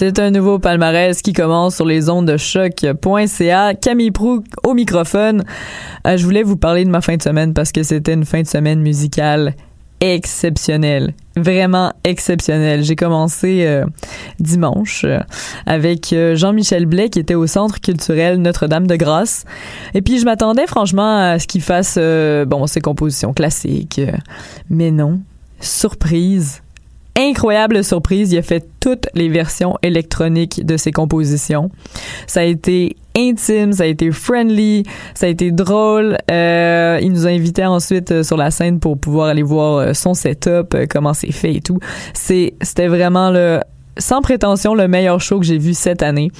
C'est 0.00 0.20
un 0.20 0.30
nouveau 0.30 0.60
palmarès 0.60 1.20
qui 1.22 1.32
commence 1.32 1.74
sur 1.74 1.84
les 1.84 2.08
ondes 2.08 2.30
de 2.30 2.36
choc.ca. 2.36 3.74
Camille 3.74 4.12
Prou 4.12 4.44
au 4.62 4.72
microphone. 4.72 5.42
Euh, 6.06 6.16
je 6.16 6.24
voulais 6.24 6.44
vous 6.44 6.56
parler 6.56 6.84
de 6.84 6.88
ma 6.88 7.00
fin 7.00 7.16
de 7.16 7.22
semaine 7.22 7.52
parce 7.52 7.72
que 7.72 7.82
c'était 7.82 8.14
une 8.14 8.24
fin 8.24 8.42
de 8.42 8.46
semaine 8.46 8.78
musicale 8.78 9.56
exceptionnelle. 10.00 11.14
Vraiment 11.34 11.92
exceptionnelle. 12.04 12.84
J'ai 12.84 12.94
commencé 12.94 13.64
euh, 13.66 13.86
dimanche 14.38 15.02
euh, 15.04 15.18
avec 15.66 16.14
Jean-Michel 16.34 16.86
Blais 16.86 17.08
qui 17.10 17.18
était 17.18 17.34
au 17.34 17.48
Centre 17.48 17.80
culturel 17.80 18.40
Notre-Dame-de-Grâce. 18.40 19.46
Et 19.94 20.02
puis 20.02 20.20
je 20.20 20.24
m'attendais 20.26 20.68
franchement 20.68 21.18
à 21.18 21.40
ce 21.40 21.48
qu'il 21.48 21.62
fasse 21.62 21.98
bon 22.46 22.68
ses 22.68 22.80
compositions 22.80 23.32
classiques. 23.32 24.00
mais 24.70 24.92
non. 24.92 25.18
Surprise 25.60 26.62
incroyable 27.18 27.84
surprise. 27.84 28.32
Il 28.32 28.38
a 28.38 28.42
fait 28.42 28.64
toutes 28.80 29.08
les 29.14 29.28
versions 29.28 29.76
électroniques 29.82 30.64
de 30.64 30.76
ses 30.76 30.92
compositions. 30.92 31.70
Ça 32.26 32.40
a 32.40 32.44
été 32.44 32.96
intime, 33.16 33.72
ça 33.72 33.82
a 33.82 33.86
été 33.86 34.10
friendly, 34.12 34.84
ça 35.14 35.26
a 35.26 35.28
été 35.28 35.50
drôle. 35.50 36.16
Euh, 36.30 36.98
il 37.02 37.12
nous 37.12 37.26
a 37.26 37.30
invités 37.30 37.66
ensuite 37.66 38.12
euh, 38.12 38.22
sur 38.22 38.36
la 38.36 38.50
scène 38.50 38.78
pour 38.78 38.98
pouvoir 38.98 39.28
aller 39.28 39.42
voir 39.42 39.78
euh, 39.78 39.92
son 39.92 40.14
setup, 40.14 40.76
comment 40.88 41.12
c'est 41.12 41.32
fait 41.32 41.54
et 41.56 41.60
tout. 41.60 41.80
C'est, 42.14 42.54
c'était 42.62 42.88
vraiment 42.88 43.30
le 43.30 43.60
sans 44.00 44.22
prétention 44.22 44.74
le 44.76 44.86
meilleur 44.86 45.20
show 45.20 45.40
que 45.40 45.44
j'ai 45.44 45.58
vu 45.58 45.74
cette 45.74 46.04
année. 46.04 46.30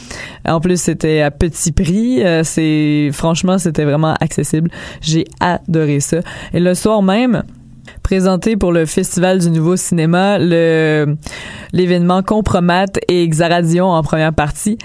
En 0.46 0.60
plus, 0.60 0.80
c'était 0.80 1.22
à 1.22 1.32
petit 1.32 1.72
prix. 1.72 2.22
C'est 2.44 3.10
franchement, 3.12 3.58
c'était 3.58 3.82
vraiment 3.82 4.14
accessible. 4.20 4.70
J'ai 5.00 5.24
adoré 5.40 5.98
ça. 5.98 6.18
Et 6.54 6.60
le 6.60 6.74
soir 6.74 7.02
même, 7.02 7.42
présenté 8.08 8.56
pour 8.56 8.72
le 8.72 8.86
Festival 8.86 9.38
du 9.38 9.50
Nouveau 9.50 9.76
Cinéma, 9.76 10.38
le 10.38 11.18
l'événement 11.74 12.22
Compromat 12.22 12.86
et 13.08 13.28
Xaradion 13.28 13.86
en 13.86 14.02
première 14.02 14.32
partie, 14.32 14.78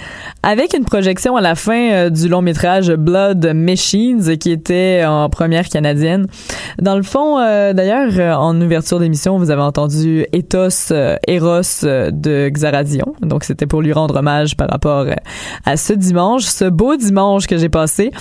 avec 0.43 0.73
une 0.75 0.83
projection 0.83 1.37
à 1.37 1.41
la 1.41 1.55
fin 1.55 1.91
euh, 1.91 2.09
du 2.09 2.27
long 2.27 2.41
métrage 2.41 2.91
Blood 2.91 3.53
Machines 3.55 4.37
qui 4.37 4.51
était 4.51 5.03
en 5.05 5.29
première 5.29 5.69
canadienne. 5.69 6.27
Dans 6.81 6.97
le 6.97 7.03
fond, 7.03 7.39
euh, 7.39 7.71
d'ailleurs, 7.71 8.11
euh, 8.17 8.33
en 8.33 8.59
ouverture 8.59 8.99
d'émission, 8.99 9.37
vous 9.37 9.51
avez 9.51 9.61
entendu 9.61 10.25
Ethos 10.33 10.93
Eros 11.27 11.85
de 12.11 12.49
Xaradion. 12.49 13.13
Donc, 13.21 13.45
c'était 13.45 13.67
pour 13.67 13.81
lui 13.81 13.93
rendre 13.93 14.17
hommage 14.17 14.57
par 14.57 14.69
rapport 14.69 15.05
à 15.65 15.77
ce 15.77 15.93
dimanche, 15.93 16.43
ce 16.43 16.65
beau 16.65 16.97
dimanche 16.97 17.47
que 17.47 17.57
j'ai 17.57 17.69
passé. 17.69 18.11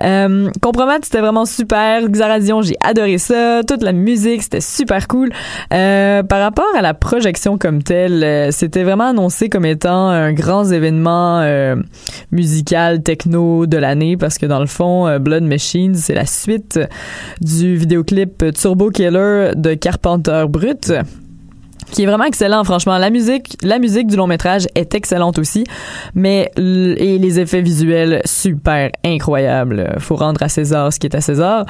Euh, 0.00 0.50
Compromat, 0.60 0.98
c'était 1.02 1.20
vraiment 1.20 1.46
super. 1.46 2.08
Xaradion, 2.08 2.62
j'ai 2.62 2.76
adoré 2.80 3.18
ça. 3.18 3.62
Toute 3.66 3.82
la 3.82 3.92
musique, 3.92 4.42
c'était 4.52 4.60
super 4.60 5.08
cool. 5.08 5.30
Euh, 5.72 6.22
par 6.22 6.40
rapport 6.40 6.66
à 6.76 6.82
la 6.82 6.92
projection 6.92 7.56
comme 7.56 7.82
telle, 7.82 8.22
euh, 8.22 8.50
c'était 8.50 8.82
vraiment 8.82 9.08
annoncé 9.08 9.48
comme 9.48 9.64
étant 9.64 10.08
un 10.08 10.32
grand 10.34 10.70
événement 10.70 11.40
euh, 11.40 11.76
musical 12.32 13.02
techno 13.02 13.66
de 13.66 13.78
l'année 13.78 14.18
parce 14.18 14.36
que 14.36 14.44
dans 14.44 14.60
le 14.60 14.66
fond, 14.66 15.06
euh, 15.06 15.18
Blood 15.18 15.44
Machines, 15.44 15.94
c'est 15.94 16.14
la 16.14 16.26
suite 16.26 16.78
du 17.40 17.76
vidéoclip 17.76 18.44
Turbo 18.54 18.90
Killer 18.90 19.52
de 19.56 19.72
Carpenter 19.72 20.44
Brut 20.48 20.92
qui 21.90 22.02
est 22.02 22.06
vraiment 22.06 22.24
excellent 22.24 22.64
franchement. 22.64 22.98
La 22.98 23.10
musique 23.10 23.56
la 23.62 23.78
musique 23.78 24.06
du 24.06 24.16
long 24.16 24.26
métrage 24.26 24.66
est 24.74 24.94
excellente 24.94 25.38
aussi 25.38 25.64
mais 26.14 26.50
et 26.56 27.18
les 27.18 27.40
effets 27.40 27.62
visuels 27.62 28.22
super 28.24 28.90
incroyables. 29.04 29.94
Faut 29.98 30.16
rendre 30.16 30.42
à 30.42 30.48
César 30.48 30.92
ce 30.92 30.98
qui 30.98 31.06
est 31.06 31.16
à 31.16 31.20
César. 31.20 31.66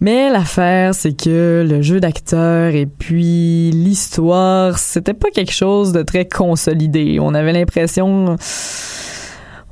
Mais 0.00 0.30
l'affaire 0.30 0.94
c'est 0.94 1.12
que 1.12 1.66
le 1.68 1.82
jeu 1.82 2.00
d'acteur 2.00 2.74
et 2.74 2.86
puis 2.86 3.70
l'histoire 3.72 4.78
c'était 4.78 5.14
pas 5.14 5.30
quelque 5.30 5.52
chose 5.52 5.92
de 5.92 6.02
très 6.02 6.26
consolidé. 6.26 7.18
On 7.20 7.34
avait 7.34 7.52
l'impression 7.52 8.36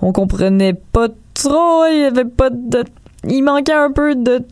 on 0.02 0.12
comprenait 0.12 0.74
pas 0.74 1.08
trop 1.34 1.84
il 1.90 2.00
y 2.00 2.04
avait 2.04 2.24
pas 2.24 2.50
de 2.50 2.84
il 3.26 3.42
manquait 3.42 3.72
un 3.72 3.90
peu 3.90 4.14
de 4.14 4.44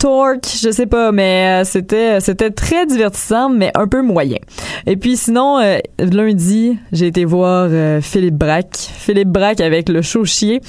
torque, 0.00 0.46
je 0.62 0.70
sais 0.70 0.86
pas, 0.86 1.12
mais 1.12 1.60
euh, 1.60 1.64
c'était 1.64 2.20
c'était 2.20 2.50
très 2.50 2.86
divertissant, 2.86 3.50
mais 3.50 3.70
un 3.74 3.86
peu 3.86 4.00
moyen. 4.00 4.38
Et 4.86 4.96
puis 4.96 5.16
sinon, 5.16 5.58
euh, 5.60 5.78
lundi, 5.98 6.78
j'ai 6.90 7.06
été 7.06 7.26
voir 7.26 7.68
euh, 7.70 8.00
Philippe 8.00 8.36
Braque. 8.36 8.76
Philippe 8.76 9.28
Braque 9.28 9.60
avec 9.60 9.90
le 9.90 10.00
show 10.00 10.24
chier, 10.24 10.62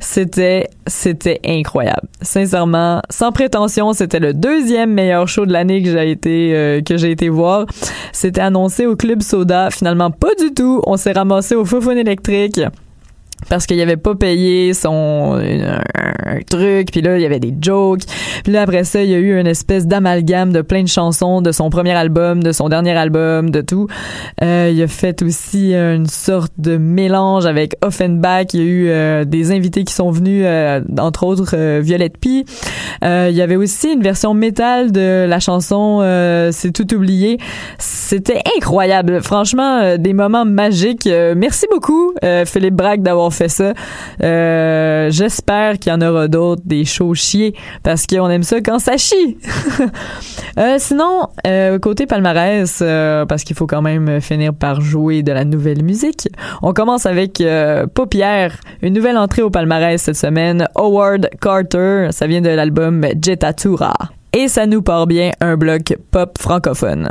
c'était 0.00 0.68
c'était 0.86 1.40
incroyable. 1.46 2.08
Sincèrement, 2.22 3.02
sans 3.10 3.32
prétention, 3.32 3.92
c'était 3.92 4.18
le 4.18 4.32
deuxième 4.32 4.92
meilleur 4.92 5.28
show 5.28 5.44
de 5.44 5.52
l'année 5.52 5.82
que 5.82 5.90
j'ai 5.90 6.10
été 6.10 6.54
euh, 6.54 6.80
que 6.80 6.96
j'ai 6.96 7.10
été 7.10 7.28
voir. 7.28 7.66
C'était 8.12 8.40
annoncé 8.40 8.86
au 8.86 8.96
Club 8.96 9.20
Soda, 9.20 9.70
finalement 9.70 10.10
pas 10.10 10.34
du 10.38 10.54
tout. 10.54 10.80
On 10.86 10.96
s'est 10.96 11.12
ramassé 11.12 11.54
au 11.54 11.66
Fofone 11.66 11.98
électrique 11.98 12.60
parce 13.48 13.66
qu'il 13.66 13.80
avait 13.80 13.96
pas 13.96 14.14
payé 14.14 14.74
son 14.74 15.40
un, 15.40 16.40
truc 16.48 16.90
puis 16.92 17.02
là 17.02 17.16
il 17.16 17.22
y 17.22 17.26
avait 17.26 17.40
des 17.40 17.54
jokes. 17.60 18.02
Puis 18.44 18.52
là 18.52 18.62
après 18.62 18.84
ça 18.84 19.02
il 19.02 19.10
y 19.10 19.14
a 19.14 19.18
eu 19.18 19.38
une 19.38 19.46
espèce 19.46 19.86
d'amalgame 19.86 20.52
de 20.52 20.62
plein 20.62 20.82
de 20.82 20.88
chansons 20.88 21.40
de 21.40 21.52
son 21.52 21.70
premier 21.70 21.92
album 21.92 22.42
de 22.42 22.52
son 22.52 22.68
dernier 22.68 22.96
album 22.96 23.50
de 23.50 23.60
tout. 23.60 23.86
Euh, 24.42 24.70
il 24.72 24.82
a 24.82 24.88
fait 24.88 25.22
aussi 25.22 25.74
une 25.74 26.06
sorte 26.06 26.52
de 26.58 26.76
mélange 26.76 27.46
avec 27.46 27.76
Offenbach. 27.82 28.46
Il 28.54 28.60
y 28.60 28.62
a 28.62 28.66
eu 28.66 28.88
euh, 28.88 29.24
des 29.24 29.52
invités 29.52 29.84
qui 29.84 29.94
sont 29.94 30.10
venus 30.10 30.44
euh, 30.46 30.80
entre 30.98 31.24
autres 31.24 31.54
euh, 31.54 31.80
Violette 31.82 32.18
P 32.18 32.44
Euh, 33.02 33.28
il 33.30 33.36
y 33.36 33.42
avait 33.42 33.56
aussi 33.56 33.92
une 33.92 34.02
version 34.02 34.34
métal 34.34 34.92
de 34.92 35.24
la 35.26 35.40
chanson 35.40 36.00
c'est 36.52 36.72
tout 36.72 36.94
oublié. 36.94 37.38
C'était 37.78 38.40
incroyable. 38.56 39.22
Franchement 39.22 39.96
des 39.96 40.12
moments 40.12 40.44
magiques. 40.44 41.08
Merci 41.36 41.66
beaucoup 41.70 42.12
Philippe 42.44 42.74
Braque 42.74 43.02
d'avoir 43.02 43.29
fait 43.30 43.48
ça. 43.48 43.72
Euh, 44.22 45.10
j'espère 45.10 45.78
qu'il 45.78 45.92
y 45.92 45.94
en 45.94 46.00
aura 46.00 46.28
d'autres 46.28 46.62
des 46.64 46.84
shows 46.84 47.14
chiés 47.14 47.54
parce 47.82 48.06
qu'on 48.06 48.28
aime 48.28 48.42
ça 48.42 48.60
quand 48.60 48.78
ça 48.78 48.96
chie. 48.96 49.38
Euh, 50.58 50.76
sinon 50.78 51.28
euh, 51.46 51.78
côté 51.78 52.06
palmarès 52.06 52.82
parce 53.28 53.44
qu'il 53.44 53.54
faut 53.54 53.68
quand 53.68 53.82
même 53.82 54.20
finir 54.20 54.52
par 54.52 54.80
jouer 54.80 55.22
de 55.22 55.30
la 55.30 55.44
nouvelle 55.44 55.82
musique 55.84 56.28
on 56.60 56.72
commence 56.72 57.06
avec 57.06 57.42
Paupière 57.94 58.56
une 58.82 58.92
nouvelle 58.94 59.16
entrée 59.16 59.42
au 59.42 59.50
palmarès 59.50 60.02
cette 60.02 60.16
semaine 60.16 60.66
Howard 60.74 61.30
Carter 61.40 62.08
ça 62.10 62.26
vient 62.26 62.40
de 62.40 62.48
l'album 62.48 63.06
Jetatura. 63.22 63.94
Et 64.32 64.48
ça 64.48 64.66
nous 64.66 64.82
part 64.82 65.06
bien 65.06 65.30
un 65.40 65.56
bloc 65.56 65.96
pop 66.10 66.36
francophone 66.38 67.10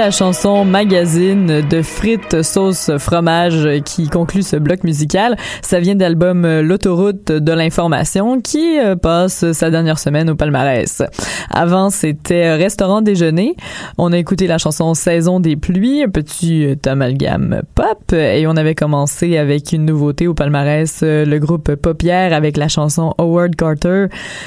la 0.00 0.10
chanson 0.10 0.64
Magazine 0.64 1.60
de 1.60 1.82
Frites 1.82 2.40
Sauce 2.40 2.90
Fromage 2.96 3.68
qui 3.84 4.08
conclut 4.08 4.42
ce 4.42 4.56
bloc 4.56 4.82
musical. 4.82 5.36
Ça 5.60 5.78
vient 5.78 5.94
d'album 5.94 6.60
L'autoroute 6.60 7.30
de 7.30 7.52
l'information 7.52 8.40
qui 8.40 8.78
euh, 8.78 8.96
passe 8.96 9.52
sa 9.52 9.68
dernière 9.68 9.98
semaine 9.98 10.30
au 10.30 10.36
palmarès. 10.36 11.02
Avant, 11.50 11.90
c'était 11.90 12.54
Restaurant 12.54 13.02
déjeuner. 13.02 13.56
On 14.02 14.12
a 14.12 14.16
écouté 14.16 14.46
la 14.46 14.56
chanson 14.56 14.94
Saison 14.94 15.40
des 15.40 15.56
pluies, 15.56 16.02
un 16.02 16.08
petit 16.08 16.64
euh, 16.64 16.74
amalgame 16.86 17.60
pop 17.74 18.14
et 18.14 18.46
on 18.46 18.56
avait 18.56 18.74
commencé 18.74 19.36
avec 19.36 19.72
une 19.72 19.84
nouveauté 19.84 20.26
au 20.26 20.32
palmarès, 20.32 21.00
euh, 21.02 21.26
le 21.26 21.38
groupe 21.38 21.74
Paupière 21.74 22.32
avec 22.32 22.56
la 22.56 22.68
chanson 22.68 23.12
Howard 23.18 23.56
Carter. 23.56 24.06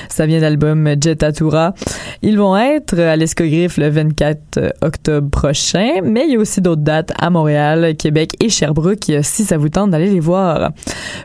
Ça 0.10 0.26
vient 0.26 0.42
d'album 0.42 0.96
Jetatura. 1.00 1.76
Ils 2.24 2.36
vont 2.36 2.58
être 2.58 2.98
à 2.98 3.16
l'Escogriffe 3.16 3.78
le 3.78 3.90
24 3.90 4.74
octobre 4.82 5.30
prochain, 5.30 6.02
mais 6.04 6.24
il 6.26 6.34
y 6.34 6.36
a 6.36 6.40
aussi 6.40 6.60
d'autres 6.60 6.82
dates 6.82 7.14
à 7.20 7.30
Montréal, 7.30 7.96
Québec 7.96 8.32
et 8.44 8.50
Sherbrooke 8.50 9.12
si 9.22 9.44
ça 9.44 9.60
vous 9.60 9.70
tente 9.70 9.92
d'aller 9.92 10.10
les 10.10 10.20
voir. 10.20 10.72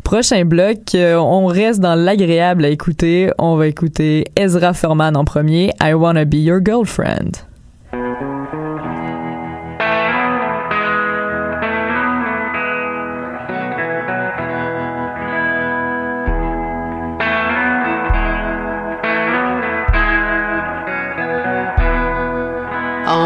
Prochain 0.04 0.44
bloc, 0.44 0.94
euh, 0.94 1.16
on 1.16 1.46
reste 1.46 1.80
dans 1.80 1.94
l'agréable 1.94 2.66
à 2.66 2.68
écouter. 2.68 3.30
On 3.38 3.56
va 3.56 3.68
écouter 3.68 4.26
Ezra 4.36 4.74
Furman 4.74 5.16
en 5.16 5.24
premier, 5.24 5.70
I 5.82 5.94
Wanna 5.94 6.26
Be 6.26 6.34
Your 6.34 6.60
Girlfriend. 6.62 7.47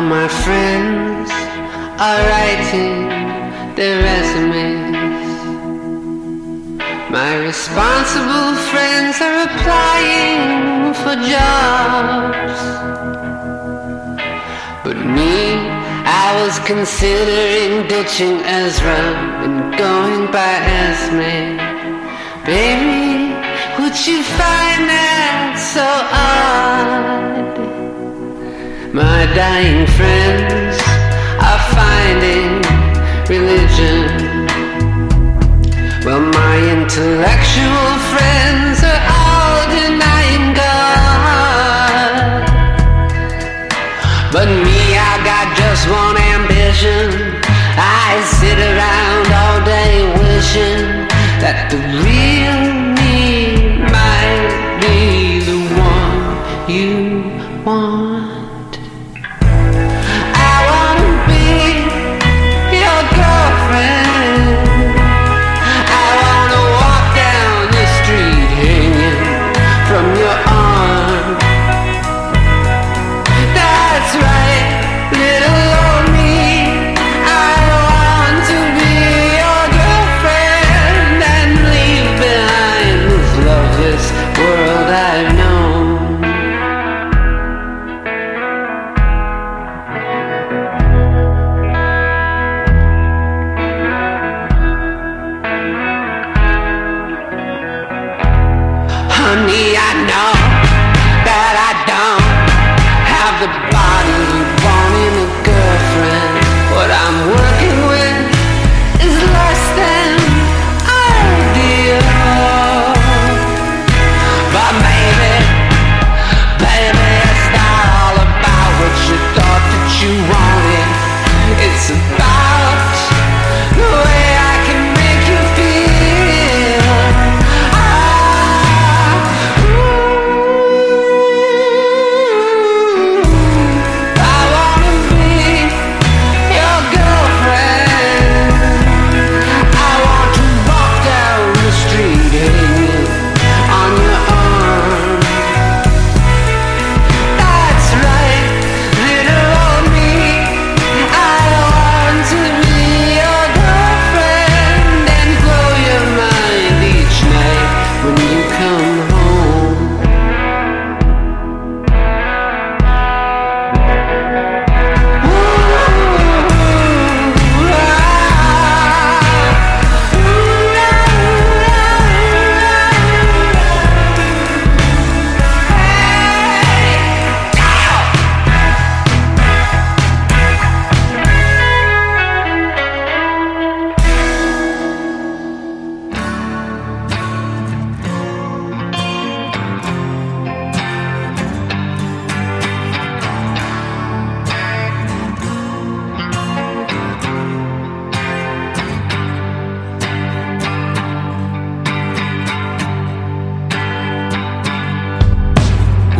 My 0.08 0.26
friends 0.26 1.30
are 2.00 2.20
writing 2.28 3.08
their 3.76 4.02
resumes. 4.02 4.96
My 7.08 7.36
responsible 7.36 8.54
friends 8.70 9.20
are 9.20 9.44
applying 9.46 10.92
for 11.02 11.14
jobs. 11.34 12.58
But 14.82 14.98
me, 15.06 15.54
I 16.04 16.42
was 16.42 16.58
considering 16.66 17.86
ditching 17.86 18.40
Ezra 18.44 19.02
and 19.44 19.78
going 19.78 20.32
by 20.32 20.54
Esme. 20.82 21.58
Baby, 22.44 23.34
would 23.78 23.96
you 24.06 24.22
find 24.22 24.82
that 24.90 25.54
so 25.72 25.86
odd? 26.12 27.71
My 28.92 29.24
dying 29.34 29.86
friends 29.86 30.76
are 31.40 31.62
finding 31.72 32.60
religion. 33.26 34.04
Well, 36.04 36.20
my 36.20 36.56
intellectual 36.76 37.88
friends 38.12 38.84
are 38.84 39.02
all 39.16 39.64
denying 39.72 40.52
God. 40.52 42.12
But 44.30 44.48
me, 44.48 44.80
I 44.92 45.24
got 45.24 45.56
just 45.56 45.88
one 45.88 46.18
ambition. 46.36 47.40
I 47.80 48.20
sit 48.28 48.58
around 48.58 49.11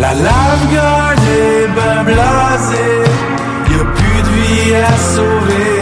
La 0.03 0.15
lave-garde 0.15 1.27
est 1.29 1.69
ben 1.77 2.03
blasée, 2.03 3.05
y 3.71 3.75
a 3.81 3.85
plus 3.99 4.21
de 4.27 4.33
vie 4.37 4.75
à 4.75 4.95
sauver. 5.15 5.79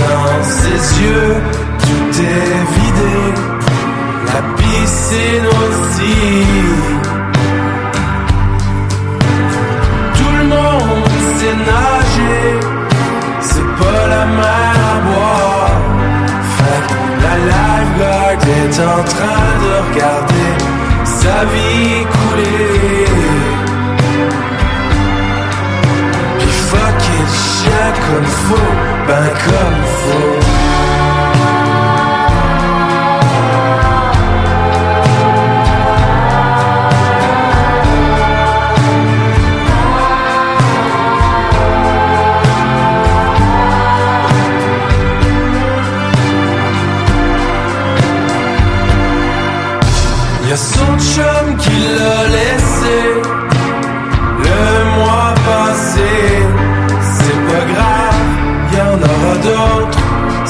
Dans 0.00 0.44
ses 0.44 0.80
yeux, 1.02 1.34
tout 1.86 2.08
est 2.22 2.62
vidé, 2.76 3.18
la 4.32 4.42
piscine 4.58 5.48
aussi. 5.60 6.18
Tout 10.18 10.34
le 10.38 10.44
monde 10.54 11.10
sait 11.36 11.58
nager, 11.70 12.46
c'est 13.40 13.70
pas 13.80 14.02
la 14.14 14.24
mer 14.40 14.74
à 14.92 14.96
boire. 15.06 15.78
La 17.24 17.34
lifeguard 17.50 18.42
est 18.60 18.76
en 18.94 19.00
train 19.14 19.46
de 19.62 19.70
regarder 19.88 20.35
sa 21.26 21.44
vie 21.52 22.04
couler. 22.14 23.06
Puis 26.38 26.54
fucking 26.70 27.28
shit. 27.44 27.94
comme 28.06 28.30
faut, 28.44 28.72
ben 29.08 29.28
comme 29.46 29.82
faut. 29.98 30.75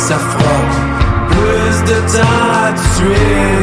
Ça 0.09 0.19
plus 1.31 1.77
de 1.91 1.99
temps 2.13 2.39
à 2.63 2.73
tuer. 2.95 3.59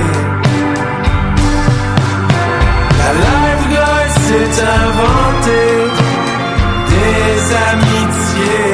La 3.00 3.10
life 3.24 3.66
guy 3.70 4.04
s'est 4.26 4.56
inventé 4.82 5.62
des 6.90 7.38
amitiés, 7.72 8.74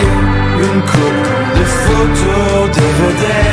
une 0.64 0.82
coupe 0.82 1.30
de 1.60 1.64
photos 1.86 2.76
de 2.76 2.86
vedettes 2.98 3.49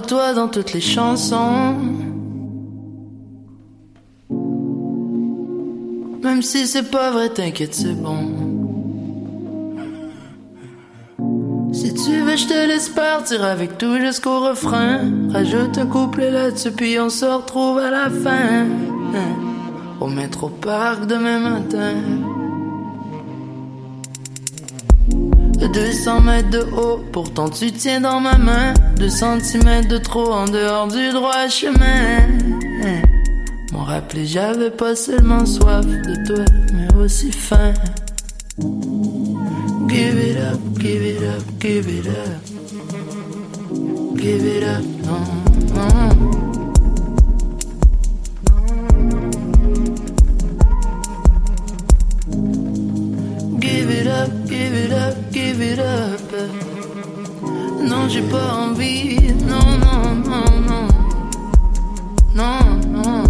toi 0.00 0.34
dans 0.34 0.48
toutes 0.48 0.72
les 0.72 0.80
chansons. 0.80 1.74
Même 6.22 6.42
si 6.42 6.66
c'est 6.66 6.90
pas 6.90 7.10
vrai, 7.10 7.30
t'inquiète, 7.30 7.74
c'est 7.74 7.94
bon. 7.94 8.48
Si 11.72 11.94
tu 11.94 12.20
veux, 12.20 12.36
je 12.36 12.46
te 12.46 12.66
laisse 12.66 12.88
partir 12.88 13.44
avec 13.44 13.78
tout 13.78 13.98
jusqu'au 13.98 14.40
refrain. 14.40 15.00
Rajoute 15.30 15.78
un 15.78 15.86
couplet 15.86 16.30
là-dessus, 16.30 16.72
puis 16.72 16.98
on 16.98 17.08
se 17.08 17.24
retrouve 17.24 17.78
à 17.78 17.90
la 17.90 18.10
fin. 18.10 18.66
Au 20.00 20.06
métro 20.06 20.48
parc 20.48 21.06
demain 21.06 21.38
matin. 21.38 21.94
200 25.66 26.20
mètres 26.20 26.50
de 26.50 26.60
haut, 26.60 27.04
pourtant 27.12 27.48
tu 27.48 27.72
tiens 27.72 28.00
dans 28.00 28.20
ma 28.20 28.38
main. 28.38 28.74
2 28.96 29.08
centimètres 29.08 29.88
de 29.88 29.98
trop 29.98 30.32
en 30.32 30.46
dehors 30.46 30.88
du 30.88 31.10
droit 31.10 31.48
chemin. 31.48 32.26
M'ont 33.72 33.84
rappelé, 33.84 34.24
j'avais 34.26 34.70
pas 34.70 34.94
seulement 34.94 35.44
soif 35.44 35.84
de 35.84 36.26
toi, 36.26 36.44
mais 36.72 36.94
aussi 36.96 37.32
faim. 37.32 37.74
Give 39.88 40.18
it 40.18 40.36
up, 40.38 40.60
give 40.78 41.02
it 41.02 41.22
up, 41.22 41.42
give 41.60 41.88
it 41.88 42.06
up. 42.06 42.58
Give 44.16 44.44
it 44.44 44.64
up, 44.64 44.82
non. 45.04 45.24
Give 53.60 53.90
it 53.90 54.06
up, 54.06 54.30
give 54.48 54.74
it 54.74 54.92
up, 54.92 55.14
give 55.32 55.60
it 55.60 55.78
up. 55.78 56.32
Non, 57.80 58.08
j'ai 58.08 58.22
pas 58.22 58.52
envie. 58.54 59.34
Non, 59.46 59.78
non, 59.84 60.14
non, 60.30 60.60
non. 60.68 60.88
Non, 62.34 62.60
non. 62.88 63.24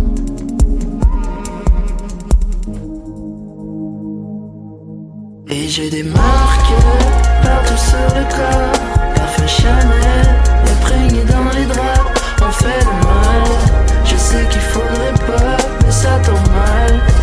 Et 5.49 5.69
j'ai 5.69 5.91
des 5.91 6.03
marques 6.03 6.75
partout 7.43 7.77
sur 7.77 8.09
le 8.19 8.25
corps. 8.37 9.15
Parfum 9.15 9.47
Chanel, 9.47 10.27
imprégné 10.73 11.25
dans 11.25 11.51
les 11.59 11.67
draps. 11.67 12.23
On 12.43 12.53
fait 12.53 12.85
le 12.85 12.95
mal. 13.07 13.45
Je 14.05 14.17
sais 14.17 14.47
qu'il 14.51 14.61
faudrait 14.61 15.15
pas, 15.27 15.57
mais 15.85 15.93
ça 15.93 16.19
tombe 16.25 16.49
mal. 16.53 17.18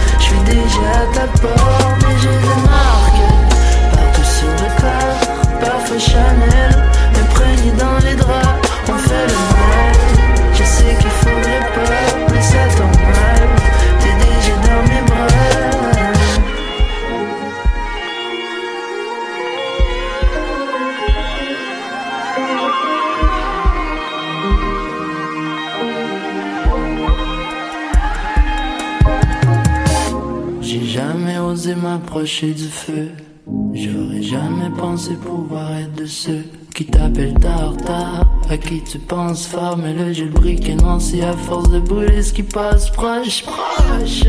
Tu 38.95 39.01
penses 39.01 39.45
fort, 39.45 39.77
mais 39.77 39.93
le 39.93 40.13
jeu 40.13 40.27
brique 40.27 40.69
et 40.69 40.75
non, 40.75 41.01
si 41.01 41.21
à 41.21 41.33
force 41.33 41.69
de 41.69 41.79
brûler 41.79 42.23
ce 42.23 42.31
qui 42.31 42.43
passe 42.43 42.89
proche, 42.89 43.43
proche. 43.43 44.23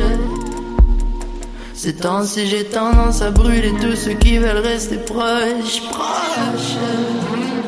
Ces 1.72 1.94
temps-ci, 1.94 2.48
j'ai 2.48 2.64
tendance 2.64 3.22
à 3.22 3.31
brûler 3.31 3.72
tous 3.81 3.94
ceux 3.94 4.14
qui 4.14 4.38
veulent 4.38 4.64
rester 4.64 4.96
proches, 4.96 5.83
proches. 5.90 6.76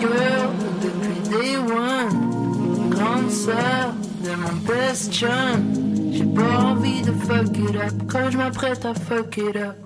Girl 0.01 0.51
depuis 0.83 1.21
day 1.31 1.57
one, 1.57 2.91
grande 2.91 3.31
sœur 3.31 3.95
de 4.25 4.31
mon 4.31 4.57
best 4.67 5.13
chum. 5.13 6.11
J'ai 6.11 6.25
pas 6.25 6.65
envie 6.65 7.03
de 7.03 7.13
fuck 7.13 7.57
it 7.59 7.77
up 7.77 7.95
quand 8.09 8.29
je 8.31 8.39
m'apprête 8.39 8.85
à 8.85 8.95
fuck 8.95 9.37
it 9.37 9.57
up. 9.57 9.77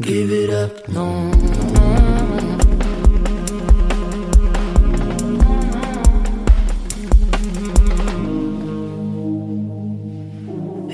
Give 0.00 0.32
it 0.32 0.50
up, 0.50 0.88
non. 0.88 1.30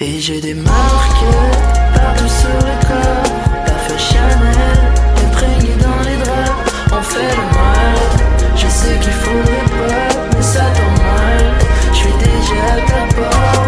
Et 0.01 0.21
j'ai 0.21 0.41
des 0.41 0.55
marques 0.55 1.25
partout 1.93 2.29
sur 2.29 2.57
le 2.59 2.87
corps, 2.87 3.65
parfait 3.67 3.99
Chanel, 3.99 4.79
imprégné 5.27 5.75
dans 5.83 6.09
les 6.09 6.17
draps. 6.19 6.73
On 6.93 7.03
fait 7.03 7.35
le 7.37 7.43
mal, 7.59 7.97
je 8.55 8.69
sais 8.69 8.97
qu'il 9.01 9.13
faudrait 9.13 9.67
pas, 9.89 10.15
mais 10.37 10.43
ça 10.43 10.61
tombe 10.77 11.05
mal. 11.05 11.53
Je 11.91 11.97
suis 11.97 12.13
déjà 12.13 12.63
à 12.75 12.81
ta 12.87 13.15
porte 13.17 13.68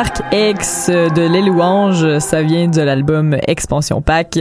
Parc 0.00 0.22
X 0.32 0.90
de 0.90 1.26
Les 1.26 1.42
Louanges, 1.42 2.20
ça 2.20 2.40
vient 2.40 2.68
de 2.68 2.80
l'album 2.80 3.36
Expansion 3.48 4.00
Pack. 4.00 4.38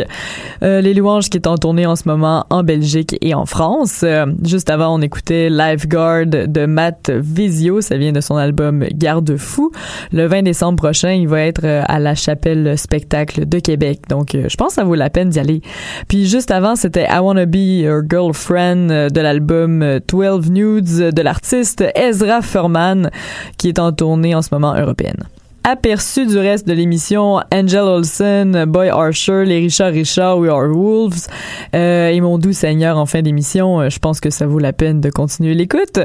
Euh, 0.61 0.81
Les 0.81 0.93
Louanges 0.93 1.31
qui 1.31 1.37
est 1.37 1.47
en 1.47 1.57
tournée 1.57 1.87
en 1.87 1.95
ce 1.95 2.07
moment 2.07 2.45
en 2.51 2.61
Belgique 2.61 3.17
et 3.21 3.33
en 3.33 3.47
France. 3.47 4.01
Euh, 4.03 4.27
juste 4.43 4.69
avant, 4.69 4.93
on 4.93 5.01
écoutait 5.01 5.49
Lifeguard 5.49 6.27
de 6.27 6.65
Matt 6.67 7.09
Visio, 7.09 7.81
ça 7.81 7.97
vient 7.97 8.11
de 8.11 8.21
son 8.21 8.35
album 8.35 8.85
Garde-fou. 8.93 9.71
Le 10.11 10.27
20 10.27 10.43
décembre 10.43 10.75
prochain, 10.75 11.13
il 11.13 11.27
va 11.27 11.41
être 11.41 11.63
euh, 11.63 11.81
à 11.87 11.97
la 11.97 12.13
Chapelle 12.13 12.77
Spectacle 12.77 13.49
de 13.49 13.57
Québec. 13.57 14.01
Donc, 14.09 14.33
je 14.33 14.55
pense 14.57 14.67
que 14.67 14.73
ça 14.75 14.83
vaut 14.83 14.93
la 14.93 15.09
peine 15.09 15.29
d'y 15.29 15.39
aller. 15.39 15.61
Puis 16.07 16.27
juste 16.27 16.51
avant, 16.51 16.75
c'était 16.75 17.07
I 17.09 17.17
Wanna 17.19 17.47
Be 17.47 17.81
Your 17.81 18.03
Girlfriend 18.07 19.09
de 19.09 19.19
l'album 19.19 19.81
euh, 19.81 19.99
12 20.07 20.51
Nudes 20.51 21.15
de 21.15 21.21
l'artiste 21.23 21.83
Ezra 21.95 22.43
Furman 22.43 23.09
qui 23.57 23.69
est 23.69 23.79
en 23.79 23.91
tournée 23.91 24.35
en 24.35 24.43
ce 24.43 24.49
moment 24.51 24.75
européenne 24.75 25.23
aperçu 25.67 26.25
du 26.25 26.37
reste 26.37 26.65
de 26.65 26.71
l'émission 26.71 27.41
Angel 27.53 27.81
Olsen, 27.81 28.63
Boy 28.65 28.87
Archer, 28.87 29.43
les 29.43 29.59
Richard 29.59 29.91
Richard, 29.91 30.39
We 30.39 30.49
Are 30.49 30.69
Wolves 30.69 31.27
euh, 31.75 32.07
et 32.07 32.21
mon 32.21 32.37
doux 32.37 32.53
Seigneur 32.53 32.97
en 32.97 33.05
fin 33.05 33.21
d'émission. 33.21 33.81
Euh, 33.81 33.89
Je 33.89 33.99
pense 33.99 34.21
que 34.21 34.29
ça 34.29 34.47
vaut 34.47 34.59
la 34.59 34.71
peine 34.71 35.01
de 35.01 35.09
continuer 35.09 35.53
l'écoute. 35.55 35.99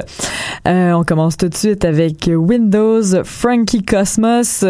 Euh, 0.67 0.91
on 0.91 1.05
commence 1.05 1.37
tout 1.37 1.47
de 1.47 1.55
suite 1.55 1.85
avec 1.85 2.29
Windows, 2.29 3.23
Frankie 3.23 3.83
Cosmos 3.83 4.65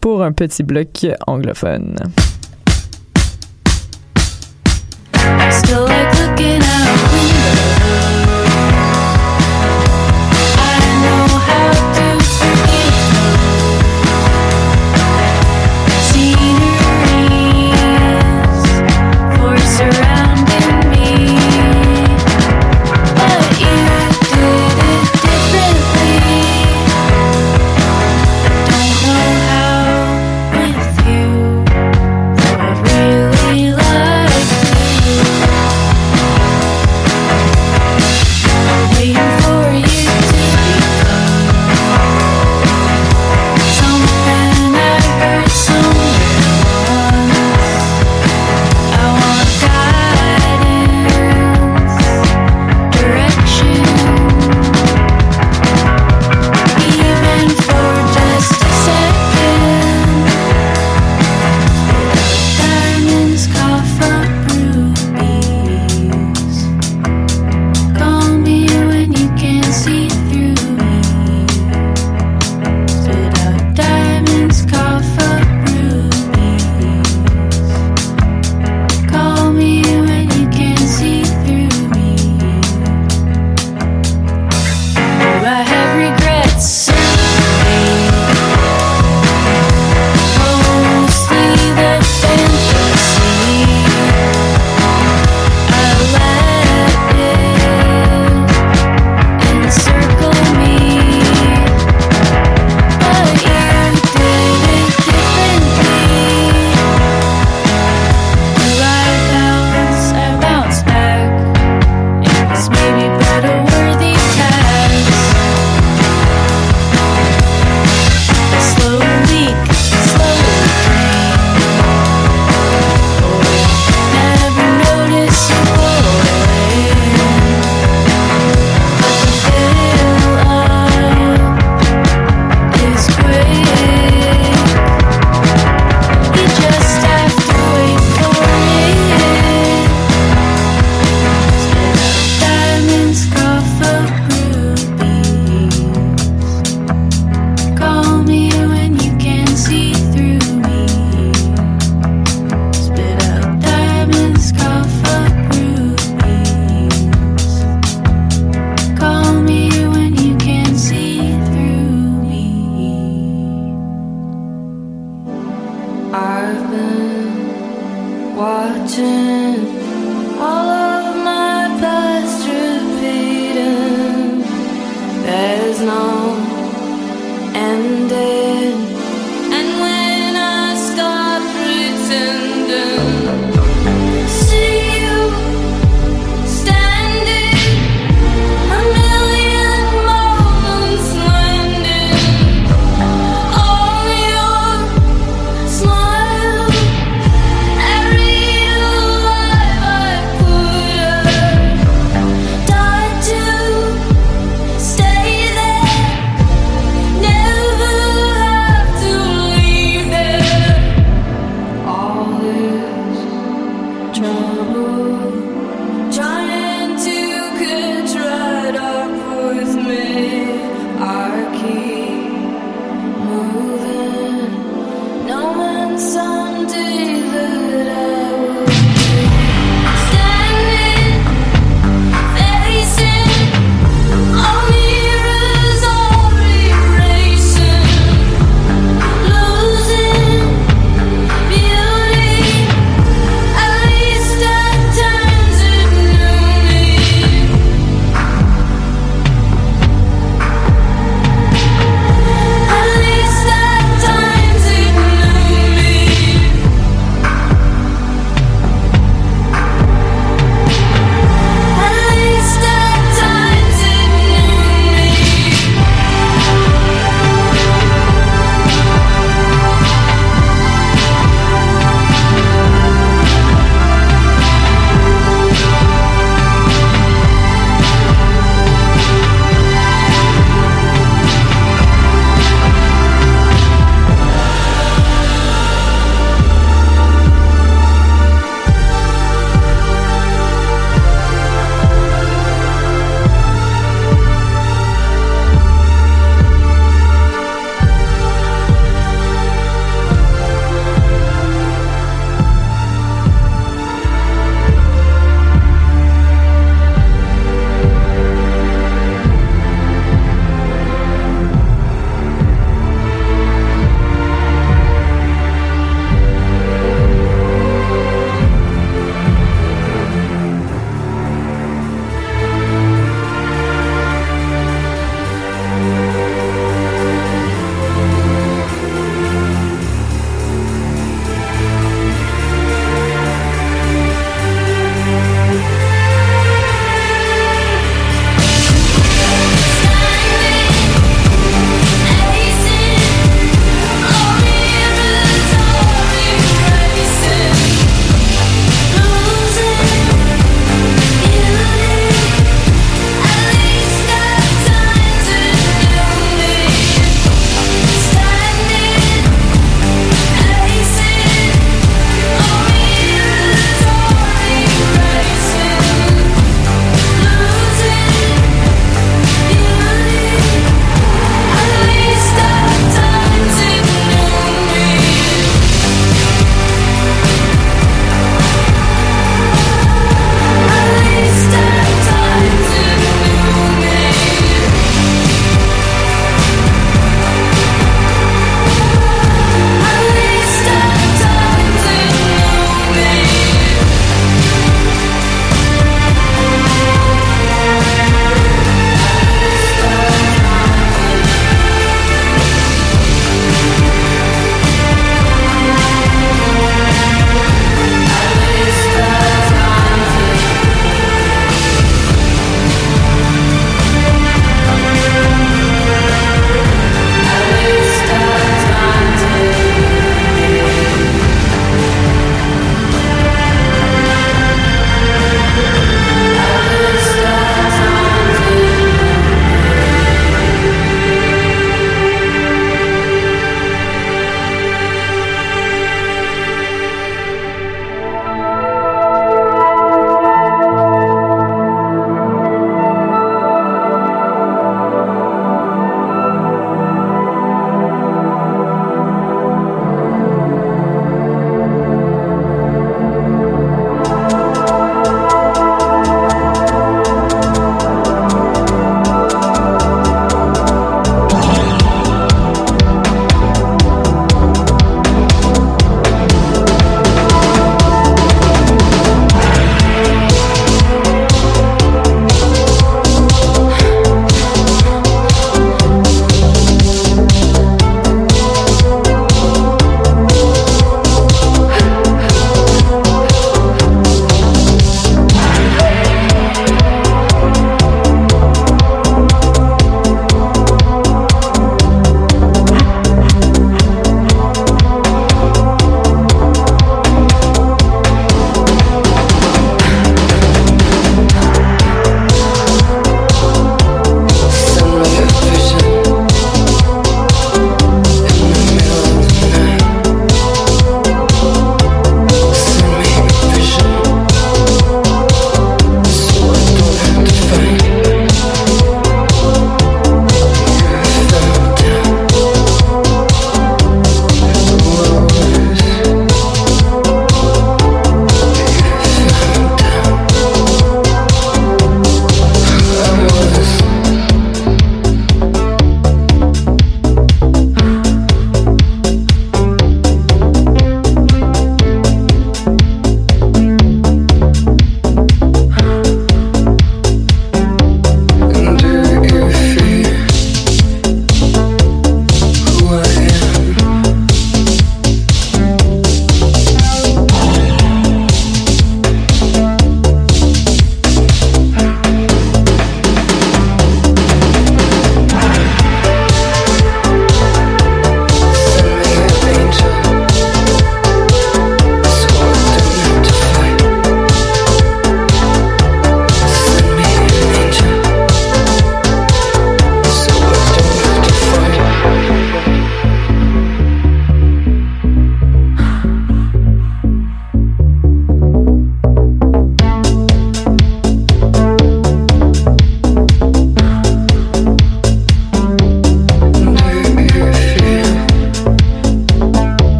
pour 0.00 0.22
un 0.22 0.30
petit 0.30 0.62
bloc 0.62 1.06
anglophone. 1.26 1.96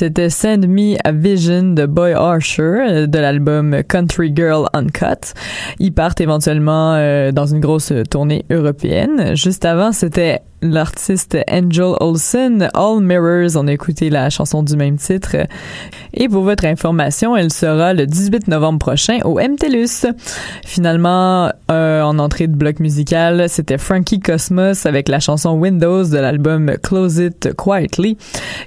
C'était 0.00 0.30
Send 0.30 0.66
Me 0.66 0.96
a 1.04 1.12
Vision 1.12 1.74
de 1.74 1.84
Boy 1.84 2.14
Archer 2.14 2.62
euh, 2.62 3.06
de 3.06 3.18
l'album 3.18 3.82
Country 3.86 4.32
Girl 4.34 4.66
Uncut. 4.72 5.34
Ils 5.78 5.92
partent 5.92 6.22
éventuellement 6.22 6.94
euh, 6.94 7.32
dans 7.32 7.44
une 7.44 7.60
grosse 7.60 7.92
tournée 8.10 8.46
européenne. 8.50 9.36
Juste 9.36 9.66
avant, 9.66 9.92
c'était 9.92 10.40
l'artiste 10.62 11.36
Angel 11.50 11.94
Olsen, 12.00 12.68
All 12.74 13.00
Mirrors. 13.00 13.56
On 13.56 13.66
a 13.66 13.72
écouté 13.72 14.10
la 14.10 14.30
chanson 14.30 14.62
du 14.62 14.76
même 14.76 14.96
titre. 14.96 15.36
Et 16.12 16.28
pour 16.28 16.42
votre 16.42 16.64
information, 16.64 17.36
elle 17.36 17.52
sera 17.52 17.94
le 17.94 18.06
18 18.06 18.48
novembre 18.48 18.78
prochain 18.78 19.18
au 19.24 19.38
MTLUS. 19.38 20.06
Finalement, 20.64 21.50
euh, 21.70 22.02
en 22.02 22.18
entrée 22.18 22.46
de 22.46 22.56
bloc 22.56 22.80
musical, 22.80 23.48
c'était 23.48 23.78
Frankie 23.78 24.20
Cosmos 24.20 24.86
avec 24.86 25.08
la 25.08 25.20
chanson 25.20 25.52
Windows 25.52 26.04
de 26.04 26.18
l'album 26.18 26.72
Close 26.82 27.18
It 27.18 27.54
Quietly. 27.56 28.16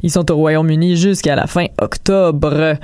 Ils 0.03 0.11
sont 0.11 0.31
au 0.31 0.35
Royaume-Uni 0.35 0.95
jusqu'à 0.95 1.35
la 1.35 1.47
fin 1.47 1.65
octobre. 1.81 2.77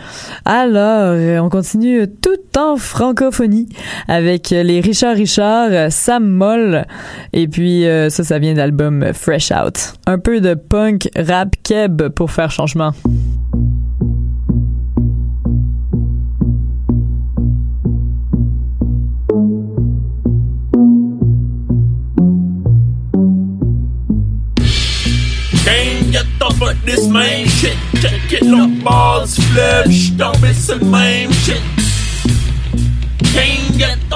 Alors, 0.46 1.44
on 1.44 1.50
continue 1.50 2.08
tout 2.08 2.60
en 2.60 2.76
francophonie 2.76 3.70
avec 4.08 4.50
les 4.50 4.82
Richard 4.82 5.16
Richard, 5.16 5.92
Sam 5.92 6.28
Moll, 6.28 6.86
et 7.34 7.48
puis 7.48 7.86
euh, 7.86 8.10
ça, 8.10 8.24
ça 8.24 8.40
vient 8.40 8.54
d'album 8.54 8.99
Fresh 9.14 9.52
Out. 9.52 9.94
Un 10.06 10.20
peu 10.20 10.42
de 10.42 10.54
punk, 10.54 11.10
rap, 11.16 11.56
keb 11.64 12.10
pour 12.10 12.32
faire 12.32 12.52
changement. 12.52 12.94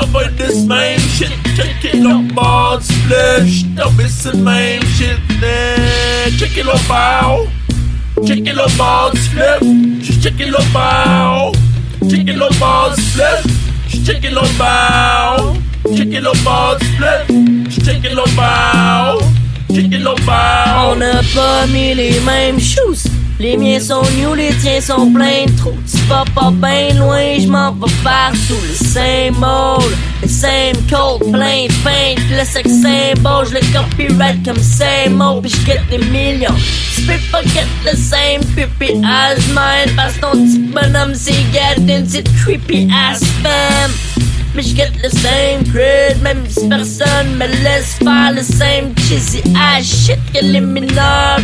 Over 0.04 0.30
this 0.38 0.66
main 0.66 1.00
shit. 1.00 1.32
Check 1.56 1.86
it, 1.86 1.96
look, 1.96 2.34
balls, 2.36 2.88
flesh, 3.06 3.64
don't 3.76 3.96
miss 3.98 4.24
the 4.24 4.36
main 4.36 4.82
shit. 4.96 5.20
Nah, 5.42 6.30
check 6.38 6.58
it, 6.58 6.66
look, 6.66 6.82
bow. 6.88 7.48
Check 8.26 8.46
it, 8.46 8.56
look, 8.56 8.72
balls, 8.78 9.20
flip. 9.28 9.62
Check 10.22 10.40
it, 10.40 10.50
look, 10.50 10.68
bow. 10.74 11.52
Check 12.10 12.28
it, 12.28 12.36
look, 12.36 12.58
balls, 12.60 13.00
flip. 13.14 13.44
Check 14.06 14.24
it, 14.24 14.34
look, 14.34 14.52
bow. 14.58 15.56
Check 15.96 16.12
it, 16.12 16.24
look, 16.24 16.38
balls, 16.44 16.84
flip. 16.98 17.28
Check 17.86 18.04
it, 18.04 18.14
look, 18.14 18.36
bow. 18.36 19.20
Check 19.74 19.92
it, 19.92 20.02
look, 20.02 20.20
bow. 20.26 20.92
On 20.92 20.96
n'a 20.98 21.22
pas 21.34 21.66
mis 21.68 21.94
les 21.94 22.20
mêmes 22.22 22.60
shoes. 22.60 23.03
Les 23.40 23.58
miens 23.58 23.80
sont 23.80 24.04
new, 24.16 24.36
les 24.36 24.54
tiens 24.62 24.80
sont 24.80 25.12
pleins 25.12 25.46
trous. 25.58 25.78
Tu 25.92 25.98
vas 26.08 26.24
pas 26.36 26.52
bien 26.52 26.94
loin, 26.98 27.40
je 27.40 27.48
m'en 27.48 27.72
vais 27.72 27.92
partout. 28.04 28.62
Le 28.62 28.76
same 28.76 29.44
old, 29.44 29.92
le 30.22 30.28
same 30.28 30.78
code, 30.90 31.32
plein 31.32 31.66
de 31.66 31.74
pain. 31.84 32.16
Le 32.32 32.46
sex 32.46 32.70
symbol, 32.70 33.46
je 33.48 33.56
le 33.56 33.60
copyright 33.74 34.46
comme 34.46 34.62
same 34.62 35.20
old, 35.20 35.42
puis 35.42 35.52
je 35.52 35.98
des 35.98 36.06
millions. 36.06 36.56
Tu 36.96 37.02
peux 37.02 37.20
pas 37.32 37.42
get 37.44 37.66
the 37.84 37.98
same 37.98 38.42
creepy 38.56 39.02
as 39.04 39.36
mine, 39.48 39.94
parce 39.96 40.14
que 40.14 40.22
ton 40.22 40.32
petit 40.32 40.60
bonhomme 40.60 41.16
c'est 41.16 41.34
get 41.52 41.78
une 41.80 42.06
petite 42.06 42.30
creepy 42.38 42.88
ass 42.94 43.24
femme. 43.42 43.92
Mais 44.56 44.62
je 44.62 44.76
get 44.76 44.92
le 45.02 45.10
same 45.10 45.64
cred, 45.74 46.22
même 46.22 46.44
si 46.48 46.70
personne 46.70 47.36
me 47.36 47.48
laisse 47.64 47.96
faire 47.96 48.32
le 48.32 48.44
same 48.44 48.94
cheesy 49.10 49.42
ass 49.58 49.84
shit 49.84 50.20
que 50.34 50.46
les 50.46 50.62
mineurs. 50.62 51.40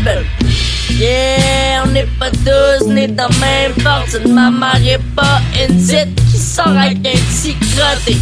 Yeah, 0.92 1.84
on 1.86 1.92
n'est 1.92 2.08
pas 2.20 2.30
tous 2.32 2.88
nés 2.88 3.08
dans 3.08 3.30
même 3.40 3.74
fortune. 3.80 4.34
Ma 4.34 4.52
mère 4.52 4.76
est 4.86 5.00
pas 5.16 5.42
une 5.62 5.78
petite 5.78 6.16
qui 6.30 6.38
sort 6.38 6.68
avec 6.68 6.98
un 6.98 7.12
petit 7.12 7.56
crotté. 7.56 8.18